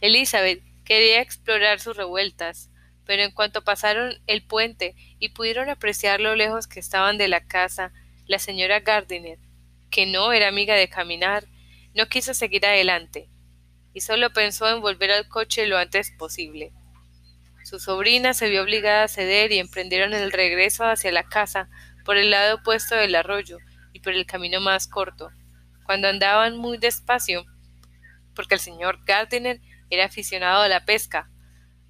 Elizabeth 0.00 0.62
quería 0.84 1.20
explorar 1.20 1.80
sus 1.80 1.96
revueltas, 1.96 2.70
pero 3.06 3.22
en 3.22 3.32
cuanto 3.32 3.64
pasaron 3.64 4.14
el 4.26 4.42
puente 4.44 4.94
y 5.18 5.30
pudieron 5.30 5.68
apreciar 5.68 6.20
lo 6.20 6.36
lejos 6.36 6.66
que 6.66 6.80
estaban 6.80 7.18
de 7.18 7.28
la 7.28 7.44
casa, 7.46 7.92
la 8.26 8.38
señora 8.38 8.80
Gardiner, 8.80 9.38
que 9.90 10.06
no 10.06 10.32
era 10.32 10.48
amiga 10.48 10.74
de 10.74 10.88
caminar, 10.88 11.46
no 11.94 12.06
quiso 12.06 12.34
seguir 12.34 12.64
adelante, 12.66 13.28
y 13.92 14.00
solo 14.00 14.32
pensó 14.32 14.68
en 14.68 14.80
volver 14.80 15.10
al 15.10 15.28
coche 15.28 15.66
lo 15.66 15.78
antes 15.78 16.10
posible. 16.12 16.72
Su 17.64 17.78
sobrina 17.78 18.34
se 18.34 18.50
vio 18.50 18.62
obligada 18.62 19.04
a 19.04 19.08
ceder 19.08 19.52
y 19.52 19.58
emprendieron 19.58 20.12
el 20.12 20.32
regreso 20.32 20.84
hacia 20.84 21.12
la 21.12 21.22
casa 21.22 21.70
por 22.04 22.16
el 22.16 22.30
lado 22.30 22.56
opuesto 22.56 22.94
del 22.94 23.14
arroyo 23.14 23.58
y 23.92 24.00
por 24.00 24.12
el 24.12 24.26
camino 24.26 24.60
más 24.60 24.86
corto. 24.86 25.30
Cuando 25.84 26.08
andaban 26.08 26.56
muy 26.56 26.78
despacio, 26.78 27.44
porque 28.34 28.54
el 28.54 28.60
señor 28.60 29.04
Gardiner 29.04 29.60
era 29.90 30.06
aficionado 30.06 30.62
a 30.62 30.68
la 30.68 30.84
pesca, 30.84 31.30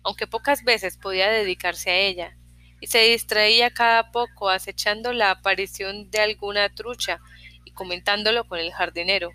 aunque 0.02 0.26
pocas 0.26 0.64
veces 0.64 0.96
podía 0.98 1.30
dedicarse 1.30 1.90
a 1.90 1.96
ella, 1.96 2.36
y 2.80 2.86
se 2.86 2.98
distraía 2.98 3.70
cada 3.70 4.10
poco 4.10 4.50
acechando 4.50 5.12
la 5.12 5.30
aparición 5.30 6.10
de 6.10 6.20
alguna 6.20 6.74
trucha 6.74 7.20
y 7.64 7.72
comentándolo 7.72 8.46
con 8.46 8.58
el 8.58 8.72
jardinero. 8.72 9.30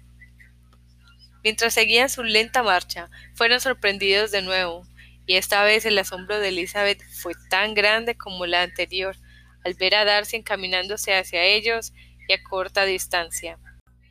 Mientras 1.43 1.73
seguían 1.73 2.09
su 2.09 2.23
lenta 2.23 2.63
marcha, 2.63 3.09
fueron 3.33 3.59
sorprendidos 3.59 4.31
de 4.31 4.41
nuevo, 4.41 4.85
y 5.25 5.35
esta 5.35 5.63
vez 5.63 5.85
el 5.85 5.97
asombro 5.97 6.39
de 6.39 6.49
Elizabeth 6.49 7.01
fue 7.21 7.33
tan 7.49 7.73
grande 7.73 8.15
como 8.15 8.45
la 8.45 8.61
anterior, 8.61 9.15
al 9.63 9.73
ver 9.73 9.95
a 9.95 10.05
Darcy 10.05 10.37
encaminándose 10.37 11.15
hacia 11.15 11.43
ellos 11.43 11.93
y 12.27 12.33
a 12.33 12.43
corta 12.43 12.85
distancia. 12.85 13.59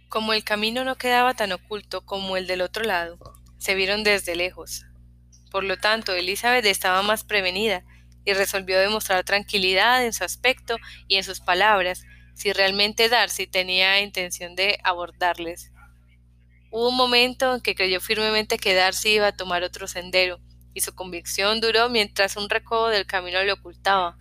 Como 0.08 0.32
el 0.32 0.44
camino 0.44 0.84
no 0.84 0.96
quedaba 0.96 1.34
tan 1.34 1.52
oculto 1.52 2.04
como 2.04 2.36
el 2.36 2.46
del 2.46 2.62
otro 2.62 2.82
lado, 2.84 3.18
se 3.58 3.74
vieron 3.74 4.04
desde 4.04 4.36
lejos. 4.36 4.86
Por 5.50 5.64
lo 5.64 5.76
tanto, 5.76 6.14
Elizabeth 6.14 6.64
estaba 6.64 7.02
más 7.02 7.24
prevenida 7.24 7.84
y 8.24 8.32
resolvió 8.32 8.78
demostrar 8.78 9.24
tranquilidad 9.24 10.04
en 10.04 10.12
su 10.12 10.24
aspecto 10.24 10.76
y 11.06 11.16
en 11.16 11.24
sus 11.24 11.40
palabras, 11.40 12.04
si 12.34 12.52
realmente 12.52 13.08
Darcy 13.08 13.46
tenía 13.46 14.00
intención 14.00 14.54
de 14.54 14.78
abordarles. 14.84 15.72
Hubo 16.70 16.90
un 16.90 16.96
momento 16.96 17.54
en 17.54 17.60
que 17.62 17.74
creyó 17.74 18.00
firmemente 18.00 18.58
que 18.58 18.74
Darcy 18.74 19.14
iba 19.14 19.28
a 19.28 19.36
tomar 19.36 19.62
otro 19.62 19.88
sendero, 19.88 20.38
y 20.74 20.82
su 20.82 20.94
convicción 20.94 21.60
duró 21.60 21.88
mientras 21.88 22.36
un 22.36 22.50
recodo 22.50 22.88
del 22.88 23.06
camino 23.06 23.42
le 23.42 23.52
ocultaba. 23.52 24.18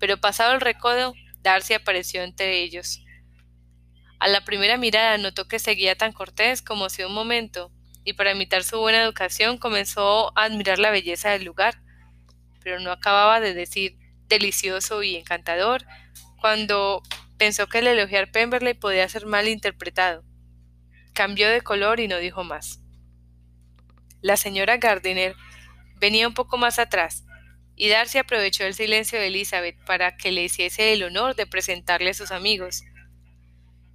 Pero 0.00 0.18
pasado 0.18 0.54
el 0.54 0.60
recodo, 0.60 1.14
Darcy 1.42 1.74
apareció 1.74 2.22
entre 2.22 2.60
ellos. 2.62 3.04
A 4.18 4.28
la 4.28 4.44
primera 4.44 4.76
mirada 4.76 5.16
notó 5.18 5.46
que 5.46 5.58
seguía 5.58 5.94
tan 5.96 6.12
cortés 6.12 6.62
como 6.62 6.88
si 6.88 7.04
un 7.04 7.14
momento, 7.14 7.70
y 8.04 8.14
para 8.14 8.32
imitar 8.32 8.64
su 8.64 8.78
buena 8.78 9.02
educación 9.02 9.58
comenzó 9.58 10.36
a 10.36 10.44
admirar 10.44 10.78
la 10.78 10.90
belleza 10.90 11.30
del 11.30 11.44
lugar, 11.44 11.80
pero 12.62 12.80
no 12.80 12.90
acababa 12.90 13.40
de 13.40 13.54
decir 13.54 13.98
delicioso 14.26 15.02
y 15.02 15.16
encantador 15.16 15.84
cuando 16.40 17.02
pensó 17.36 17.68
que 17.68 17.78
el 17.78 17.86
elogiar 17.86 18.30
Pemberley 18.30 18.74
podía 18.74 19.08
ser 19.08 19.26
mal 19.26 19.48
interpretado. 19.48 20.24
Cambió 21.12 21.48
de 21.48 21.60
color 21.60 22.00
y 22.00 22.08
no 22.08 22.18
dijo 22.18 22.44
más. 22.44 22.80
La 24.22 24.36
señora 24.36 24.76
Gardiner 24.76 25.34
venía 25.96 26.28
un 26.28 26.34
poco 26.34 26.58
más 26.58 26.78
atrás, 26.78 27.24
y 27.80 27.88
Darcy 27.88 28.18
aprovechó 28.18 28.64
el 28.64 28.74
silencio 28.74 29.18
de 29.18 29.28
Elizabeth 29.28 29.74
para 29.86 30.18
que 30.18 30.32
le 30.32 30.44
hiciese 30.44 30.92
el 30.92 31.02
honor 31.02 31.34
de 31.34 31.46
presentarle 31.46 32.10
a 32.10 32.14
sus 32.14 32.30
amigos. 32.30 32.82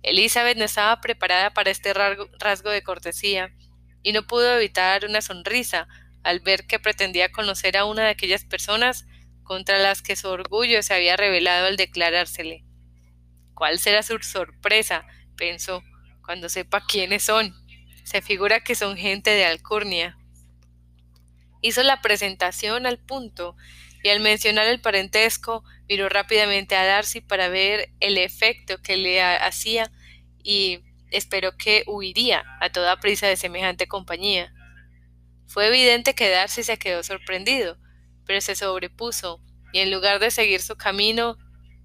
Elizabeth 0.02 0.58
no 0.58 0.66
estaba 0.66 1.00
preparada 1.02 1.54
para 1.54 1.70
este 1.70 1.94
rasgo 1.94 2.72
de 2.72 2.82
cortesía, 2.82 3.54
y 4.02 4.12
no 4.12 4.26
pudo 4.26 4.58
evitar 4.58 5.06
una 5.06 5.22
sonrisa 5.22 5.88
al 6.24 6.40
ver 6.40 6.66
que 6.66 6.80
pretendía 6.80 7.32
conocer 7.32 7.78
a 7.78 7.86
una 7.86 8.06
de 8.06 8.10
aquellas 8.10 8.44
personas 8.44 9.06
contra 9.44 9.78
las 9.78 10.02
que 10.02 10.16
su 10.16 10.30
orgullo 10.30 10.82
se 10.82 10.96
había 10.96 11.16
revelado 11.16 11.68
al 11.68 11.78
declarársele. 11.78 12.66
¿Cuál 13.54 13.78
será 13.78 14.02
su 14.02 14.18
sorpresa? 14.18 15.06
pensó, 15.38 15.84
cuando 16.24 16.50
sepa 16.50 16.84
quiénes 16.88 17.22
son. 17.22 17.54
Se 18.04 18.24
figura 18.24 18.62
que 18.62 18.74
son 18.74 18.98
gente 18.98 19.30
de 19.30 19.46
Alcurnia. 19.46 20.18
Hizo 21.62 21.84
la 21.84 22.02
presentación 22.02 22.86
al 22.86 23.00
punto 23.00 23.56
y 24.04 24.10
al 24.10 24.20
mencionar 24.20 24.68
el 24.68 24.82
parentesco 24.82 25.64
miró 25.90 26.10
rápidamente 26.10 26.76
a 26.76 26.86
Darcy 26.86 27.22
para 27.22 27.50
ver 27.50 27.90
el 28.00 28.18
efecto 28.18 28.82
que 28.82 28.98
le 28.98 29.22
hacía 29.22 29.92
y 30.44 30.82
esperó 31.10 31.58
que 31.58 31.84
huiría 31.88 32.44
a 32.62 32.72
toda 32.72 33.00
prisa 33.00 33.28
de 33.28 33.36
semejante 33.36 33.88
compañía. 33.88 34.54
Fue 35.48 35.68
evidente 35.68 36.14
que 36.14 36.30
Darcy 36.30 36.64
se 36.64 36.78
quedó 36.78 37.04
sorprendido, 37.04 37.78
pero 38.26 38.42
se 38.42 38.56
sobrepuso 38.56 39.42
y 39.74 39.80
en 39.80 39.92
lugar 39.92 40.20
de 40.20 40.32
seguir 40.32 40.62
su 40.62 40.76
camino, 40.76 41.38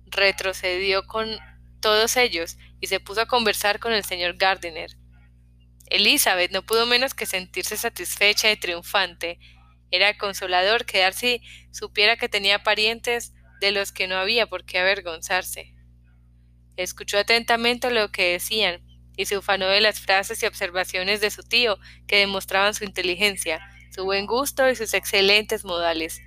retrocedió 0.07 1.07
con 1.07 1.39
todos 1.81 2.17
ellos 2.17 2.57
y 2.81 2.87
se 2.87 3.01
puso 3.01 3.23
a 3.23 3.27
conversar 3.27 3.81
con 3.81 3.93
el 3.93 4.05
señor 4.05 4.37
Gardiner. 4.37 4.91
Elizabeth 5.87 6.53
no 6.53 6.63
pudo 6.63 6.87
menos 6.87 7.15
que 7.15 7.27
sentirse 7.27 7.77
satisfecha 7.77 8.51
y 8.51 8.57
triunfante. 8.57 9.39
Era 9.91 10.17
consolador 10.17 10.85
que 10.85 11.01
Darcy 11.01 11.43
supiera 11.73 12.17
que 12.17 12.29
tenía 12.29 12.63
parientes 12.63 13.33
de 13.61 13.73
los 13.73 13.93
que 13.93 14.07
no 14.07 14.17
había 14.17 14.47
por 14.47 14.65
qué 14.65 14.79
avergonzarse. 14.79 15.75
Escuchó 16.77 17.19
atentamente 17.19 17.91
lo 17.91 18.11
que 18.11 18.33
decían 18.33 18.83
y 19.17 19.27
se 19.27 19.37
ufanó 19.37 19.67
de 19.67 19.81
las 19.81 20.01
frases 20.01 20.43
y 20.43 20.47
observaciones 20.47 21.21
de 21.21 21.31
su 21.31 21.43
tío 21.43 21.79
que 22.07 22.17
demostraban 22.17 22.75
su 22.75 22.85
inteligencia, 22.85 23.61
su 23.95 24.05
buen 24.05 24.27
gusto 24.27 24.71
y 24.71 24.77
sus 24.77 24.95
excelentes 24.95 25.65
modales. 25.65 26.21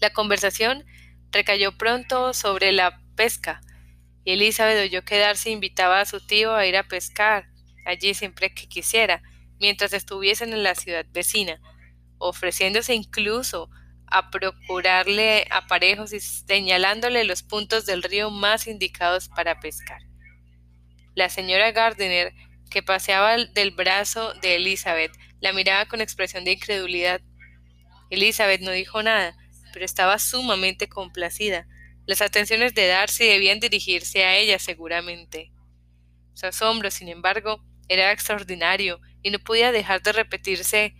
La 0.00 0.10
conversación 0.10 0.84
recayó 1.30 1.78
pronto 1.78 2.34
sobre 2.34 2.72
la 2.72 3.00
pesca, 3.16 3.60
y 4.24 4.32
Elizabeth 4.32 4.90
oyó 4.90 5.04
que 5.04 5.18
Darcy 5.18 5.50
invitaba 5.50 6.00
a 6.00 6.06
su 6.06 6.24
tío 6.24 6.54
a 6.54 6.66
ir 6.66 6.76
a 6.76 6.86
pescar 6.86 7.48
allí 7.86 8.14
siempre 8.14 8.52
que 8.52 8.68
quisiera, 8.68 9.22
mientras 9.58 9.92
estuviesen 9.92 10.52
en 10.52 10.62
la 10.62 10.74
ciudad 10.74 11.06
vecina, 11.10 11.60
ofreciéndose 12.22 12.94
incluso 12.94 13.68
a 14.06 14.30
procurarle 14.30 15.46
aparejos 15.50 16.12
y 16.12 16.20
señalándole 16.20 17.24
los 17.24 17.42
puntos 17.42 17.86
del 17.86 18.02
río 18.02 18.30
más 18.30 18.66
indicados 18.66 19.28
para 19.28 19.58
pescar. 19.60 20.02
La 21.14 21.28
señora 21.28 21.72
Gardiner, 21.72 22.34
que 22.70 22.82
paseaba 22.82 23.36
del 23.36 23.70
brazo 23.70 24.34
de 24.34 24.56
Elizabeth, 24.56 25.12
la 25.40 25.52
miraba 25.52 25.86
con 25.86 26.00
expresión 26.00 26.44
de 26.44 26.52
incredulidad. 26.52 27.20
Elizabeth 28.10 28.60
no 28.60 28.70
dijo 28.70 29.02
nada, 29.02 29.36
pero 29.72 29.84
estaba 29.84 30.18
sumamente 30.18 30.88
complacida. 30.88 31.66
Las 32.06 32.20
atenciones 32.20 32.74
de 32.74 32.86
Darcy 32.86 33.24
debían 33.26 33.60
dirigirse 33.60 34.24
a 34.24 34.36
ella 34.36 34.58
seguramente. 34.58 35.52
Su 36.34 36.46
asombro, 36.46 36.90
sin 36.90 37.08
embargo, 37.08 37.62
era 37.88 38.12
extraordinario 38.12 39.00
y 39.22 39.30
no 39.30 39.38
podía 39.38 39.72
dejar 39.72 40.02
de 40.02 40.12
repetirse 40.12 40.94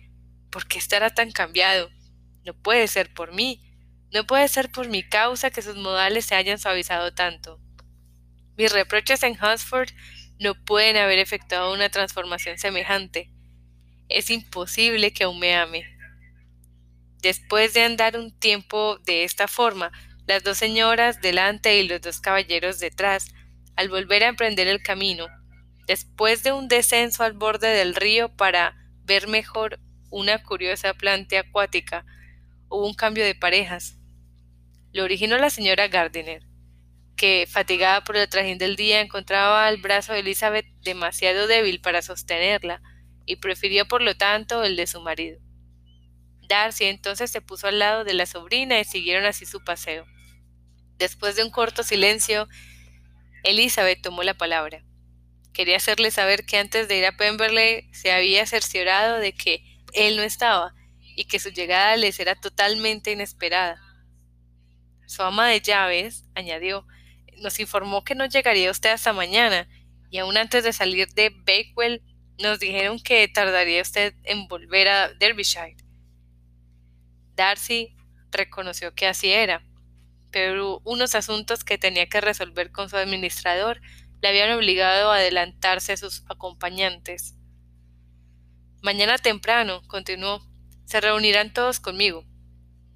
¿por 0.53 0.67
qué 0.67 0.77
estará 0.77 1.09
tan 1.09 1.31
cambiado? 1.31 1.89
No 2.45 2.53
puede 2.53 2.87
ser 2.87 3.11
por 3.11 3.33
mí, 3.33 3.59
no 4.11 4.27
puede 4.27 4.47
ser 4.47 4.71
por 4.71 4.87
mi 4.87 5.01
causa 5.01 5.49
que 5.49 5.63
sus 5.63 5.75
modales 5.75 6.25
se 6.25 6.35
hayan 6.35 6.59
suavizado 6.59 7.11
tanto. 7.13 7.59
Mis 8.55 8.71
reproches 8.71 9.23
en 9.23 9.35
Hunsford 9.43 9.89
no 10.39 10.53
pueden 10.63 10.95
haber 10.97 11.17
efectuado 11.17 11.73
una 11.73 11.89
transformación 11.89 12.59
semejante. 12.59 13.31
Es 14.09 14.29
imposible 14.29 15.11
que 15.11 15.23
aún 15.23 15.39
me 15.39 15.55
ame. 15.55 15.87
Después 17.23 17.73
de 17.73 17.83
andar 17.83 18.15
un 18.15 18.37
tiempo 18.37 18.99
de 18.99 19.23
esta 19.23 19.47
forma, 19.47 19.91
las 20.27 20.43
dos 20.43 20.59
señoras 20.59 21.19
delante 21.19 21.79
y 21.79 21.87
los 21.87 21.99
dos 21.99 22.19
caballeros 22.19 22.79
detrás, 22.79 23.33
al 23.75 23.89
volver 23.89 24.23
a 24.23 24.27
emprender 24.27 24.67
el 24.67 24.83
camino, 24.83 25.25
después 25.87 26.43
de 26.43 26.51
un 26.51 26.67
descenso 26.67 27.23
al 27.23 27.33
borde 27.33 27.69
del 27.69 27.95
río 27.95 28.35
para 28.35 28.75
ver 29.03 29.27
mejor 29.27 29.79
una 30.13 30.43
curiosa 30.43 30.93
planta 30.93 31.39
acuática, 31.39 32.05
hubo 32.69 32.85
un 32.85 32.93
cambio 32.93 33.25
de 33.25 33.35
parejas. 33.35 33.97
Lo 34.91 35.03
originó 35.03 35.37
la 35.37 35.49
señora 35.49 35.87
Gardiner 35.87 36.43
que, 37.15 37.47
fatigada 37.49 38.03
por 38.03 38.17
el 38.17 38.27
trajín 38.27 38.57
del 38.57 38.75
día, 38.75 39.01
encontraba 39.01 39.69
el 39.69 39.77
brazo 39.77 40.13
de 40.13 40.19
Elizabeth 40.19 40.65
demasiado 40.81 41.47
débil 41.47 41.79
para 41.81 42.01
sostenerla, 42.01 42.81
y 43.25 43.37
prefirió 43.37 43.87
por 43.87 44.01
lo 44.01 44.15
tanto 44.15 44.63
el 44.63 44.75
de 44.75 44.87
su 44.87 44.99
marido. 44.99 45.39
Darcy 46.49 46.85
entonces 46.85 47.31
se 47.31 47.39
puso 47.39 47.67
al 47.67 47.79
lado 47.79 48.03
de 48.03 48.13
la 48.13 48.25
sobrina 48.25 48.79
y 48.79 48.83
siguieron 48.83 49.25
así 49.25 49.45
su 49.45 49.63
paseo. 49.63 50.05
Después 50.97 51.37
de 51.37 51.43
un 51.43 51.49
corto 51.49 51.83
silencio, 51.83 52.49
Elizabeth 53.43 54.01
tomó 54.01 54.23
la 54.23 54.33
palabra. 54.33 54.83
Quería 55.53 55.77
hacerle 55.77 56.11
saber 56.11 56.45
que 56.45 56.57
antes 56.57 56.89
de 56.89 56.97
ir 56.97 57.05
a 57.05 57.15
Pemberley 57.15 57.87
se 57.93 58.11
había 58.11 58.45
cerciorado 58.45 59.19
de 59.19 59.33
que 59.33 59.63
él 59.93 60.17
no 60.17 60.23
estaba 60.23 60.73
y 61.15 61.25
que 61.25 61.39
su 61.39 61.49
llegada 61.49 61.95
les 61.97 62.19
era 62.19 62.35
totalmente 62.35 63.11
inesperada. 63.11 63.81
Su 65.05 65.21
ama 65.21 65.47
de 65.47 65.61
llaves, 65.61 66.25
añadió, 66.35 66.87
nos 67.37 67.59
informó 67.59 68.03
que 68.03 68.15
no 68.15 68.25
llegaría 68.25 68.71
usted 68.71 68.91
hasta 68.91 69.13
mañana, 69.13 69.67
y 70.09 70.19
aún 70.19 70.37
antes 70.37 70.63
de 70.63 70.73
salir 70.73 71.07
de 71.13 71.29
Bakewell 71.29 72.01
nos 72.39 72.59
dijeron 72.59 72.99
que 72.99 73.27
tardaría 73.27 73.81
usted 73.81 74.15
en 74.23 74.47
volver 74.47 74.87
a 74.87 75.13
Derbyshire. 75.13 75.77
Darcy 77.35 77.95
reconoció 78.31 78.93
que 78.93 79.07
así 79.07 79.29
era, 79.29 79.63
pero 80.31 80.81
unos 80.83 81.15
asuntos 81.15 81.63
que 81.63 81.77
tenía 81.77 82.07
que 82.07 82.21
resolver 82.21 82.71
con 82.71 82.89
su 82.89 82.97
administrador 82.97 83.81
le 84.21 84.29
habían 84.29 84.51
obligado 84.51 85.11
a 85.11 85.17
adelantarse 85.17 85.93
a 85.93 85.97
sus 85.97 86.23
acompañantes. 86.29 87.35
Mañana 88.83 89.17
temprano, 89.17 89.81
continuó, 89.87 90.45
se 90.83 90.99
reunirán 90.99 91.53
todos 91.53 91.79
conmigo. 91.79 92.25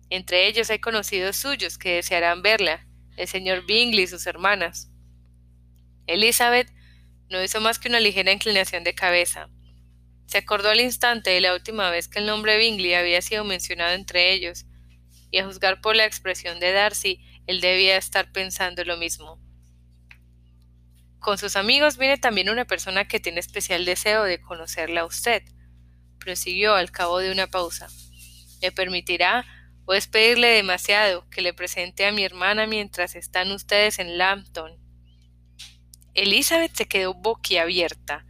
Entre 0.09 0.45
ellos 0.47 0.69
hay 0.69 0.79
conocidos 0.79 1.37
suyos 1.37 1.77
que 1.77 1.95
desearán 1.95 2.41
verla, 2.41 2.85
el 3.15 3.25
señor 3.29 3.65
Bingley 3.65 4.03
y 4.03 4.07
sus 4.07 4.27
hermanas. 4.27 4.91
Elizabeth 6.05 6.69
no 7.29 7.41
hizo 7.41 7.61
más 7.61 7.79
que 7.79 7.87
una 7.87 8.01
ligera 8.01 8.33
inclinación 8.33 8.83
de 8.83 8.95
cabeza. 8.95 9.47
Se 10.25 10.39
acordó 10.39 10.71
al 10.71 10.81
instante 10.81 11.29
de 11.29 11.39
la 11.39 11.53
última 11.53 11.89
vez 11.89 12.09
que 12.09 12.19
el 12.19 12.25
nombre 12.25 12.57
Bingley 12.57 12.93
había 12.93 13.21
sido 13.21 13.45
mencionado 13.45 13.93
entre 13.93 14.33
ellos, 14.33 14.65
y 15.31 15.37
a 15.37 15.45
juzgar 15.45 15.79
por 15.79 15.95
la 15.95 16.03
expresión 16.03 16.59
de 16.59 16.73
Darcy, 16.73 17.21
él 17.45 17.61
debía 17.61 17.95
estar 17.95 18.33
pensando 18.33 18.83
lo 18.83 18.97
mismo. 18.97 19.41
Con 21.19 21.37
sus 21.37 21.55
amigos 21.55 21.97
viene 21.97 22.17
también 22.17 22.49
una 22.49 22.65
persona 22.65 23.07
que 23.07 23.21
tiene 23.21 23.39
especial 23.39 23.85
deseo 23.85 24.23
de 24.23 24.41
conocerla 24.41 25.01
a 25.01 25.05
usted, 25.05 25.43
prosiguió 26.27 26.75
al 26.75 26.91
cabo 26.91 27.19
de 27.19 27.31
una 27.31 27.47
pausa. 27.47 27.87
¿Le 28.61 28.73
permitirá 28.73 29.45
o 29.85 29.93
es 29.93 30.07
pedirle 30.07 30.49
demasiado 30.49 31.25
que 31.29 31.39
le 31.39 31.53
presente 31.53 32.05
a 32.05 32.11
mi 32.11 32.25
hermana 32.25 32.67
mientras 32.67 33.15
están 33.15 33.49
ustedes 33.53 33.97
en 33.97 34.17
Lambton? 34.17 34.77
Elizabeth 36.15 36.75
se 36.75 36.85
quedó 36.85 37.13
boquiabierta. 37.13 38.25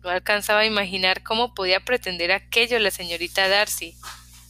No 0.00 0.10
alcanzaba 0.10 0.60
a 0.60 0.64
imaginar 0.64 1.24
cómo 1.24 1.54
podía 1.54 1.80
pretender 1.80 2.30
aquello 2.30 2.78
la 2.78 2.92
señorita 2.92 3.48
Darcy, 3.48 3.96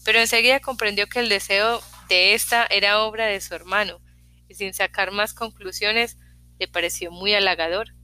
pero 0.05 0.18
enseguida 0.18 0.61
comprendió 0.61 1.07
que 1.07 1.20
el 1.20 1.31
deseo 1.31 1.81
de 2.11 2.35
ésta 2.35 2.66
era 2.68 3.01
obra 3.01 3.25
de 3.25 3.40
su 3.40 3.55
hermano, 3.55 4.03
y 4.47 4.57
sin 4.57 4.75
sacar 4.75 5.11
más 5.11 5.33
conclusiones 5.33 6.18
le 6.59 6.68
pareció 6.68 7.11
muy 7.11 7.33
halagador. 7.33 7.94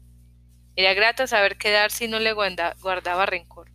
Era 0.74 0.94
grato 0.94 1.26
saber 1.26 1.58
que 1.58 1.70
Darcy 1.70 2.08
no 2.08 2.18
le 2.18 2.32
guardaba 2.32 3.26
rencor. 3.26 3.70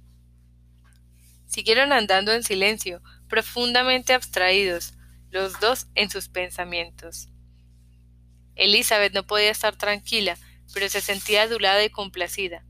Siguieron 1.56 1.94
andando 1.94 2.34
en 2.34 2.44
silencio, 2.44 3.02
profundamente 3.30 4.14
abstraídos, 4.14 4.96
los 5.30 5.58
dos 5.62 5.88
en 5.96 6.10
sus 6.10 6.28
pensamientos. 6.28 7.30
Elizabeth 8.56 9.14
no 9.14 9.26
podía 9.26 9.52
estar 9.52 9.78
tranquila, 9.78 10.38
pero 10.74 10.90
se 10.90 11.00
sentía 11.00 11.44
adulada 11.44 11.82
y 11.82 11.90
complacida. 11.90 12.66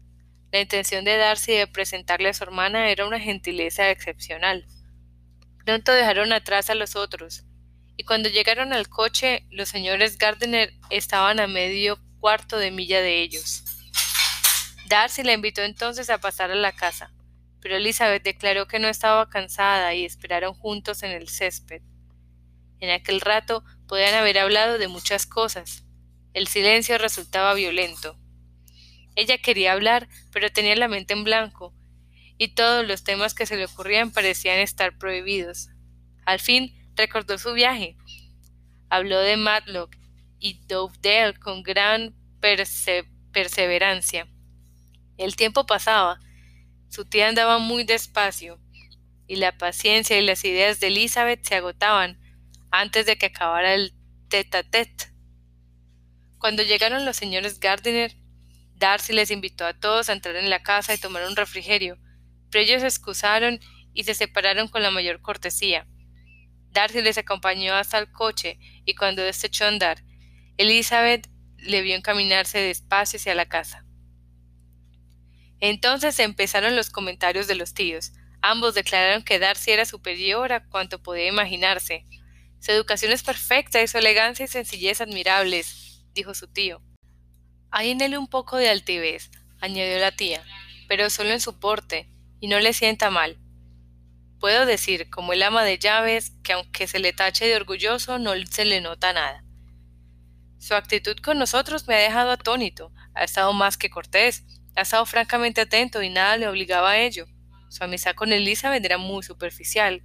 La 0.52 0.62
intención 0.62 1.04
de 1.04 1.18
Darcy 1.18 1.54
de 1.54 1.66
presentarle 1.66 2.30
a 2.30 2.36
su 2.36 2.44
hermana 2.44 2.92
era 2.92 3.08
una 3.08 3.20
gentileza 3.20 3.90
excepcional. 3.90 4.68
Pronto 5.66 5.92
dejaron 5.92 6.32
atrás 6.32 6.70
a 6.70 6.76
los 6.76 6.96
otros, 6.96 7.44
y 7.98 8.04
cuando 8.04 8.30
llegaron 8.30 8.72
al 8.72 8.88
coche, 8.88 9.48
los 9.50 9.68
señores 9.68 10.20
Gardiner 10.20 10.72
estaban 10.92 11.40
a 11.40 11.48
medio 11.48 11.98
cuarto 12.20 12.60
de 12.60 12.70
milla 12.70 13.02
de 13.02 13.24
ellos. 13.24 13.64
Darcy 14.90 15.24
la 15.24 15.34
invitó 15.34 15.64
entonces 15.64 16.12
a 16.12 16.20
pasar 16.20 16.52
a 16.52 16.56
la 16.56 16.72
casa, 16.72 17.15
pero 17.66 17.78
Elizabeth 17.78 18.22
declaró 18.22 18.68
que 18.68 18.78
no 18.78 18.88
estaba 18.88 19.28
cansada 19.28 19.96
y 19.96 20.06
esperaron 20.06 20.54
juntos 20.54 21.02
en 21.02 21.10
el 21.10 21.30
césped. 21.30 21.82
En 22.80 22.92
aquel 22.92 23.22
rato 23.22 23.64
podían 23.88 24.14
haber 24.14 24.38
hablado 24.38 24.78
de 24.78 24.88
muchas 24.88 25.26
cosas. 25.26 25.84
El 26.34 26.46
silencio 26.46 27.00
resultaba 27.00 27.56
violento. 27.56 28.20
Ella 29.16 29.40
quería 29.40 29.72
hablar, 29.72 30.08
pero 30.32 30.52
tenía 30.52 30.76
la 30.76 30.88
mente 30.88 31.16
en 31.16 31.24
blanco, 31.24 31.74
y 32.38 32.50
todos 32.50 32.86
los 32.86 33.04
temas 33.04 33.34
que 33.34 33.48
se 33.48 33.58
le 33.58 33.66
ocurrían 33.66 34.12
parecían 34.12 34.60
estar 34.60 35.00
prohibidos. 35.00 35.70
Al 36.24 36.40
fin 36.40 36.72
recordó 36.96 37.40
su 37.40 37.54
viaje. 37.54 37.98
Habló 38.90 39.18
de 39.18 39.38
Matlock 39.38 39.96
y 40.38 40.64
Dovedale 40.68 41.34
con 41.40 41.64
gran 41.64 42.14
perseverancia. 43.32 44.28
El 45.18 45.36
tiempo 45.36 45.66
pasaba, 45.66 46.20
su 46.90 47.06
tía 47.06 47.28
andaba 47.28 47.58
muy 47.58 47.84
despacio, 47.84 48.60
y 49.28 49.38
la 49.38 49.58
paciencia 49.58 50.20
y 50.20 50.26
las 50.26 50.44
ideas 50.46 50.80
de 50.80 50.88
Elizabeth 50.88 51.44
se 51.44 51.56
agotaban 51.56 52.20
antes 52.72 53.06
de 53.06 53.18
que 53.18 53.28
acabara 53.28 53.74
el 53.74 53.94
tete 54.30 54.58
a 54.58 54.64
tete. 54.64 55.12
Cuando 56.38 56.64
llegaron 56.64 57.06
los 57.06 57.16
señores 57.16 57.60
Gardiner, 57.60 58.16
Darcy 58.76 59.14
les 59.14 59.32
invitó 59.32 59.66
a 59.66 59.74
todos 59.74 60.10
a 60.10 60.14
entrar 60.14 60.36
en 60.36 60.50
la 60.50 60.62
casa 60.62 60.94
y 60.94 60.98
tomar 60.98 61.26
un 61.28 61.36
refrigerio, 61.36 61.98
pero 62.52 62.64
ellos 62.64 62.82
se 62.82 62.88
excusaron 62.88 63.60
y 63.94 64.04
se 64.04 64.14
separaron 64.14 64.68
con 64.68 64.84
la 64.84 64.92
mayor 64.92 65.22
cortesía. 65.22 65.88
Darcy 66.72 67.02
les 67.02 67.18
acompañó 67.18 67.74
hasta 67.74 67.98
el 67.98 68.12
coche 68.12 68.60
y 68.84 68.96
cuando 68.96 69.24
éste 69.24 69.48
echó 69.48 69.64
a 69.66 69.70
andar, 69.70 70.04
Elizabeth 70.58 71.30
le 71.58 71.82
vio 71.82 71.96
encaminarse 71.96 72.60
despacio 72.60 73.18
hacia 73.18 73.34
la 73.34 73.46
casa. 73.46 73.85
Entonces 75.60 76.20
empezaron 76.20 76.76
los 76.76 76.90
comentarios 76.90 77.48
de 77.48 77.56
los 77.56 77.74
tíos. 77.74 78.12
Ambos 78.42 78.76
declararon 78.76 79.24
que 79.24 79.40
Darcy 79.40 79.72
era 79.72 79.86
superior 79.86 80.54
a 80.54 80.66
cuanto 80.68 81.02
podía 81.02 81.28
imaginarse. 81.28 82.06
Su 82.60 82.72
educación 82.72 83.12
es 83.12 83.24
perfecta 83.24 83.82
y 83.82 83.88
su 83.88 83.98
elegancia 83.98 84.46
y 84.46 84.48
sencillez 84.48 85.02
admirables, 85.02 86.04
dijo 86.14 86.34
su 86.34 86.48
tío. 86.48 86.82
Hay 87.72 87.92
en 87.92 88.02
él 88.02 88.18
un 88.18 88.28
poco 88.28 88.58
de 88.58 88.70
altivez, 88.70 89.32
añadió 89.60 90.00
la 90.00 90.12
tía, 90.12 90.44
pero 90.88 91.10
solo 91.10 91.32
en 91.32 91.42
su 91.42 91.60
porte, 91.60 92.10
y 92.40 92.48
no 92.48 92.60
le 92.60 92.74
sienta 92.74 93.10
mal. 93.10 93.38
Puedo 94.40 94.66
decir, 94.66 95.10
como 95.10 95.34
el 95.34 95.44
ama 95.44 95.64
de 95.64 95.80
llaves, 95.80 96.34
que 96.44 96.54
aunque 96.54 96.88
se 96.88 97.00
le 97.00 97.14
tache 97.14 97.46
de 97.46 97.56
orgulloso, 97.56 98.20
no 98.20 98.34
se 98.50 98.66
le 98.66 98.82
nota 98.82 99.14
nada. 99.14 99.44
Su 100.60 100.74
actitud 100.76 101.18
con 101.18 101.38
nosotros 101.38 101.88
me 101.88 101.96
ha 101.96 102.00
dejado 102.00 102.32
atónito, 102.32 102.92
ha 103.14 103.24
estado 103.24 103.54
más 103.54 103.78
que 103.78 103.90
cortés, 103.90 104.44
ha 104.76 104.82
estado 104.82 105.06
francamente 105.06 105.62
atento 105.62 106.02
y 106.02 106.10
nada 106.10 106.38
le 106.38 106.48
obligaba 106.48 106.92
a 106.92 107.00
ello. 107.00 107.26
Su 107.70 107.84
amistad 107.84 108.16
con 108.16 108.32
Elizabeth 108.32 108.84
era 108.84 108.98
muy 108.98 109.24
superficial. 109.24 110.04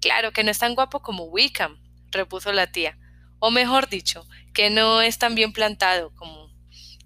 Claro 0.00 0.32
que 0.32 0.44
no 0.44 0.50
es 0.50 0.58
tan 0.58 0.74
guapo 0.74 1.00
como 1.00 1.24
Wickham, 1.24 1.80
repuso 2.10 2.52
la 2.52 2.70
tía, 2.70 2.98
o 3.38 3.50
mejor 3.50 3.88
dicho, 3.88 4.26
que 4.54 4.70
no 4.70 5.00
es 5.02 5.18
tan 5.18 5.34
bien 5.34 5.52
plantado 5.52 6.14
como. 6.14 6.48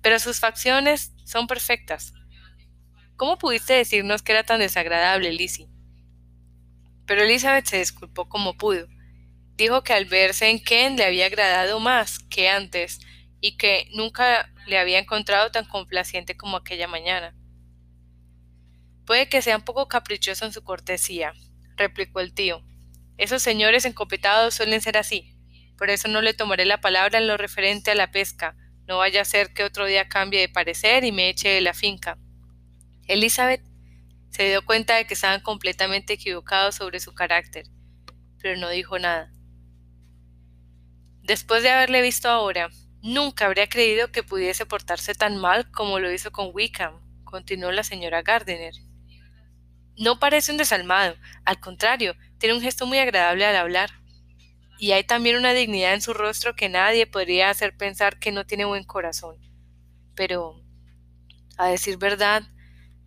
Pero 0.03 0.19
sus 0.19 0.41
facciones 0.41 1.13
son 1.25 1.47
perfectas. 1.47 2.13
¿Cómo 3.17 3.39
pudiste 3.39 3.73
decirnos 3.75 4.23
que 4.23 4.33
era 4.33 4.45
tan 4.45 4.61
desagradable, 4.61 5.33
Lizzie? 5.33 5.69
Pero 7.07 7.23
Elizabeth 7.23 7.67
se 7.67 7.79
disculpó 7.79 8.29
como 8.29 8.57
pudo. 8.57 8.89
Dijo 9.57 9.83
que 9.83 9.93
al 9.93 10.07
verse 10.07 10.49
en 10.49 10.59
Ken 10.59 10.97
le 10.97 11.05
había 11.05 11.27
agradado 11.27 11.79
más 11.79 12.19
que 12.19 12.49
antes 12.49 13.01
y 13.43 13.57
que 13.57 13.89
nunca 13.93 14.51
le 14.67 14.79
había 14.79 15.01
encontrado 15.01 15.51
tan 15.51 15.67
complaciente 15.67 16.37
como 16.37 16.57
aquella 16.57 16.87
mañana. 16.87 17.35
Puede 19.05 19.29
que 19.29 19.43
sea 19.43 19.57
un 19.57 19.65
poco 19.65 19.89
caprichoso 19.89 20.47
en 20.47 20.53
su 20.53 20.63
cortesía, 20.63 21.35
replicó 21.77 22.21
el 22.21 22.33
tío. 22.33 22.65
Esos 23.19 23.43
señores 23.43 23.85
encopetados 23.85 24.55
suelen 24.55 24.81
ser 24.81 24.97
así. 24.97 25.35
Por 25.77 25.91
eso 25.91 26.07
no 26.07 26.23
le 26.23 26.35
tomaré 26.35 26.65
la 26.65 26.81
palabra 26.81 27.19
en 27.19 27.27
lo 27.27 27.37
referente 27.37 27.91
a 27.91 27.97
la 27.97 28.13
pesca. 28.13 28.57
No 28.87 28.99
vaya 28.99 29.23
a 29.23 29.27
ser 29.27 29.53
que 29.53 29.65
otro 29.65 29.87
día 29.87 30.09
cambie 30.09 30.41
de 30.41 30.49
parecer 30.49 31.03
y 31.03 31.11
me 31.11 31.29
eche 31.29 31.49
de 31.49 31.61
la 31.61 31.75
finca. 31.75 32.19
Elizabeth 33.09 33.63
se 34.31 34.49
dio 34.49 34.65
cuenta 34.65 34.95
de 34.95 35.05
que 35.05 35.15
estaban 35.15 35.41
completamente 35.41 36.13
equivocados 36.13 36.77
sobre 36.77 37.01
su 37.01 37.13
carácter, 37.13 37.67
pero 38.41 38.57
no 38.59 38.69
dijo 38.69 39.01
nada. 39.01 39.33
Después 41.25 41.65
de 41.65 41.71
haberle 41.71 42.03
visto 42.03 42.29
ahora, 42.29 42.71
Nunca 43.03 43.47
habría 43.47 43.69
creído 43.69 44.13
que 44.13 44.23
pudiese 44.23 44.65
portarse 44.65 45.15
tan 45.15 45.37
mal 45.37 45.69
como 45.73 45.99
lo 45.99 46.13
hizo 46.13 46.31
con 46.31 46.51
Wickham, 46.55 47.01
continuó 47.25 47.73
la 47.73 47.83
señora 47.83 48.23
Gardiner. 48.23 48.75
No 49.99 50.21
parece 50.21 50.53
un 50.53 50.59
desalmado, 50.59 51.17
al 51.45 51.59
contrario, 51.59 52.15
tiene 52.39 52.55
un 52.55 52.63
gesto 52.63 52.87
muy 52.87 52.99
agradable 52.99 53.45
al 53.45 53.57
hablar. 53.57 53.91
Y 54.79 54.93
hay 54.93 55.03
también 55.03 55.37
una 55.37 55.53
dignidad 55.53 55.95
en 55.95 56.01
su 56.01 56.15
rostro 56.15 56.55
que 56.55 56.69
nadie 56.69 57.07
podría 57.07 57.51
hacer 57.51 57.77
pensar 57.77 58.21
que 58.21 58.31
no 58.31 58.47
tiene 58.47 58.65
buen 58.65 58.85
corazón. 58.85 59.37
Pero, 60.15 60.63
a 61.57 61.67
decir 61.69 61.99
verdad, 61.99 62.45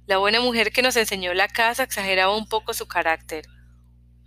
la 0.07 0.17
buena 0.17 0.41
mujer 0.41 0.73
que 0.73 0.81
nos 0.81 0.97
enseñó 0.97 1.33
la 1.33 1.47
casa 1.47 1.83
exageraba 1.83 2.35
un 2.35 2.47
poco 2.49 2.73
su 2.73 2.87
carácter. 2.87 3.45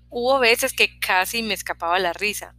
Hubo 0.08 0.38
veces 0.38 0.72
que 0.72 0.98
casi 0.98 1.42
me 1.42 1.52
escapaba 1.52 1.98
la 1.98 2.14
risa. 2.14 2.54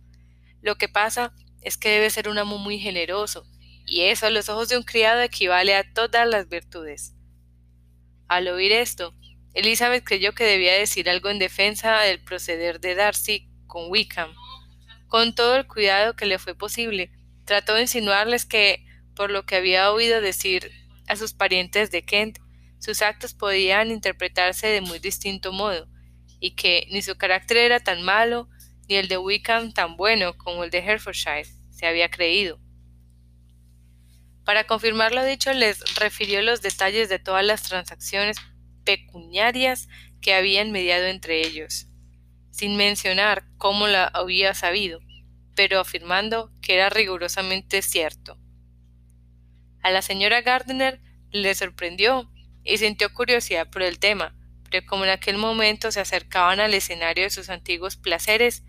Lo 0.62 0.76
que 0.76 0.88
pasa 0.89 1.34
es 1.62 1.78
que 1.78 1.89
debe 1.89 2.10
ser 2.10 2.30
un 2.30 2.38
amo 2.38 2.58
muy 2.58 2.80
generoso, 2.80 3.45
y 3.86 4.02
eso 4.02 4.28
a 4.28 4.30
los 4.30 4.50
ojos 4.50 4.69
de 4.69 4.78
un 4.78 4.84
criado 4.84 5.22
equivale 5.22 5.76
a 5.76 5.93
todas 5.93 6.28
las 6.28 6.48
virtudes. 6.48 7.15
Al 8.28 8.48
oír 8.48 8.72
esto, 8.72 9.15
Elizabeth 9.54 10.04
creyó 10.04 10.34
que 10.34 10.43
debía 10.43 10.74
decir 10.74 11.10
algo 11.10 11.30
en 11.30 11.39
defensa 11.39 12.00
del 12.02 12.24
proceder 12.24 12.80
de 12.80 12.95
Darcy 12.95 13.50
con 13.65 13.89
Wickham. 13.89 14.34
Con 15.08 15.34
todo 15.34 15.56
el 15.56 15.65
cuidado 15.65 16.15
que 16.15 16.28
le 16.28 16.38
fue 16.38 16.54
posible, 16.54 17.12
trató 17.45 17.74
de 17.74 17.82
insinuarles 17.82 18.45
que, 18.45 18.86
por 19.15 19.32
lo 19.32 19.45
que 19.45 19.56
había 19.56 19.91
oído 19.91 20.22
decir 20.22 20.72
a 21.08 21.15
sus 21.15 21.34
parientes 21.34 21.89
de 21.89 22.06
Kent, 22.06 22.38
sus 22.78 23.02
actos 23.02 23.34
podían 23.34 23.89
interpretarse 23.89 24.67
de 24.67 24.82
muy 24.82 25.00
distinto 25.00 25.52
modo, 25.52 25.88
y 26.39 26.52
que 26.52 26.88
ni 26.91 27.02
su 27.02 27.17
carácter 27.17 27.58
era 27.58 27.80
tan 27.80 28.04
malo, 28.04 28.50
ni 28.89 28.95
el 28.95 29.08
de 29.08 29.17
Wickham 29.17 29.71
tan 29.71 29.95
bueno 29.95 30.36
como 30.38 30.63
el 30.63 30.71
de 30.71 30.80
Herefordshire 30.80 31.45
se 31.69 31.86
había 31.86 32.10
creído. 32.10 32.60
Para 34.43 34.65
confirmar 34.65 35.13
lo 35.13 35.23
dicho, 35.23 35.54
les 35.54 35.95
refirió 35.95 36.41
los 36.41 36.63
detalles 36.63 37.08
de 37.08 37.19
todas 37.19 37.45
las 37.45 37.62
transacciones 37.62 38.38
pecuniarias 38.84 39.88
que 40.21 40.34
habían 40.34 40.71
mediado 40.71 41.06
entre 41.06 41.45
ellos, 41.45 41.88
sin 42.49 42.75
mencionar 42.75 43.45
cómo 43.58 43.88
la 43.88 44.06
había 44.06 44.56
sabido, 44.56 44.99
pero 45.56 45.80
afirmando 45.80 46.52
que 46.63 46.73
era 46.73 46.89
rigurosamente 46.89 47.84
cierto. 47.84 48.39
A 49.84 49.91
la 49.91 50.02
señora 50.02 50.41
Gardner 50.41 50.99
le 51.32 51.54
sorprendió 51.54 52.32
y 52.63 52.80
sintió 52.80 53.13
curiosidad 53.13 53.69
por 53.69 53.84
el 53.84 53.99
tema, 53.99 54.36
pero 54.69 54.86
como 54.88 55.04
en 55.04 55.12
aquel 55.12 55.38
momento 55.38 55.91
se 55.91 55.99
acercaban 55.99 56.60
al 56.60 56.73
escenario 56.73 57.25
de 57.25 57.30
sus 57.30 57.49
antiguos 57.49 57.95
placeres, 57.95 58.63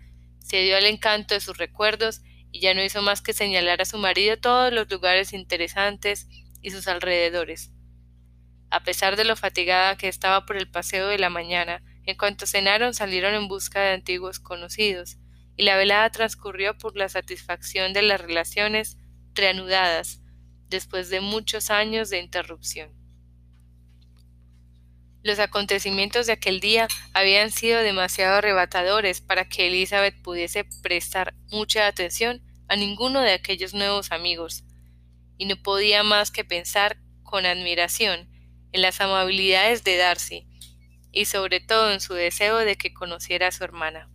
se 0.51 0.63
dio 0.63 0.75
al 0.75 0.85
encanto 0.85 1.33
de 1.33 1.39
sus 1.39 1.57
recuerdos 1.57 2.19
y 2.51 2.59
ya 2.59 2.73
no 2.73 2.83
hizo 2.83 3.01
más 3.01 3.21
que 3.21 3.31
señalar 3.31 3.81
a 3.81 3.85
su 3.85 3.97
marido 3.97 4.35
todos 4.35 4.73
los 4.73 4.91
lugares 4.91 5.31
interesantes 5.31 6.27
y 6.61 6.71
sus 6.71 6.89
alrededores. 6.89 7.71
A 8.69 8.83
pesar 8.83 9.15
de 9.15 9.23
lo 9.23 9.37
fatigada 9.37 9.95
que 9.95 10.09
estaba 10.09 10.45
por 10.45 10.57
el 10.57 10.69
paseo 10.69 11.07
de 11.07 11.19
la 11.19 11.29
mañana, 11.29 11.81
en 12.03 12.17
cuanto 12.17 12.45
cenaron 12.45 12.93
salieron 12.93 13.33
en 13.33 13.47
busca 13.47 13.79
de 13.81 13.93
antiguos 13.93 14.41
conocidos, 14.41 15.19
y 15.55 15.63
la 15.63 15.77
velada 15.77 16.09
transcurrió 16.09 16.77
por 16.77 16.97
la 16.97 17.07
satisfacción 17.07 17.93
de 17.93 18.01
las 18.01 18.19
relaciones 18.19 18.97
reanudadas 19.33 20.19
después 20.67 21.09
de 21.09 21.21
muchos 21.21 21.69
años 21.69 22.09
de 22.09 22.19
interrupción. 22.19 23.00
Los 25.23 25.37
acontecimientos 25.37 26.25
de 26.25 26.33
aquel 26.33 26.59
día 26.59 26.87
habían 27.13 27.51
sido 27.51 27.81
demasiado 27.81 28.37
arrebatadores 28.37 29.21
para 29.21 29.47
que 29.47 29.67
Elizabeth 29.67 30.19
pudiese 30.23 30.65
prestar 30.81 31.35
mucha 31.51 31.85
atención 31.85 32.41
a 32.67 32.75
ninguno 32.75 33.21
de 33.21 33.33
aquellos 33.33 33.73
nuevos 33.73 34.11
amigos, 34.11 34.63
y 35.37 35.45
no 35.45 35.57
podía 35.61 36.03
más 36.03 36.31
que 36.31 36.43
pensar 36.43 36.97
con 37.23 37.45
admiración 37.45 38.29
en 38.71 38.81
las 38.81 38.99
amabilidades 38.99 39.83
de 39.83 39.97
Darcy, 39.97 40.47
y 41.11 41.25
sobre 41.25 41.59
todo 41.59 41.91
en 41.91 41.99
su 41.99 42.13
deseo 42.13 42.57
de 42.57 42.75
que 42.75 42.93
conociera 42.93 43.47
a 43.47 43.51
su 43.51 43.63
hermana. 43.63 44.09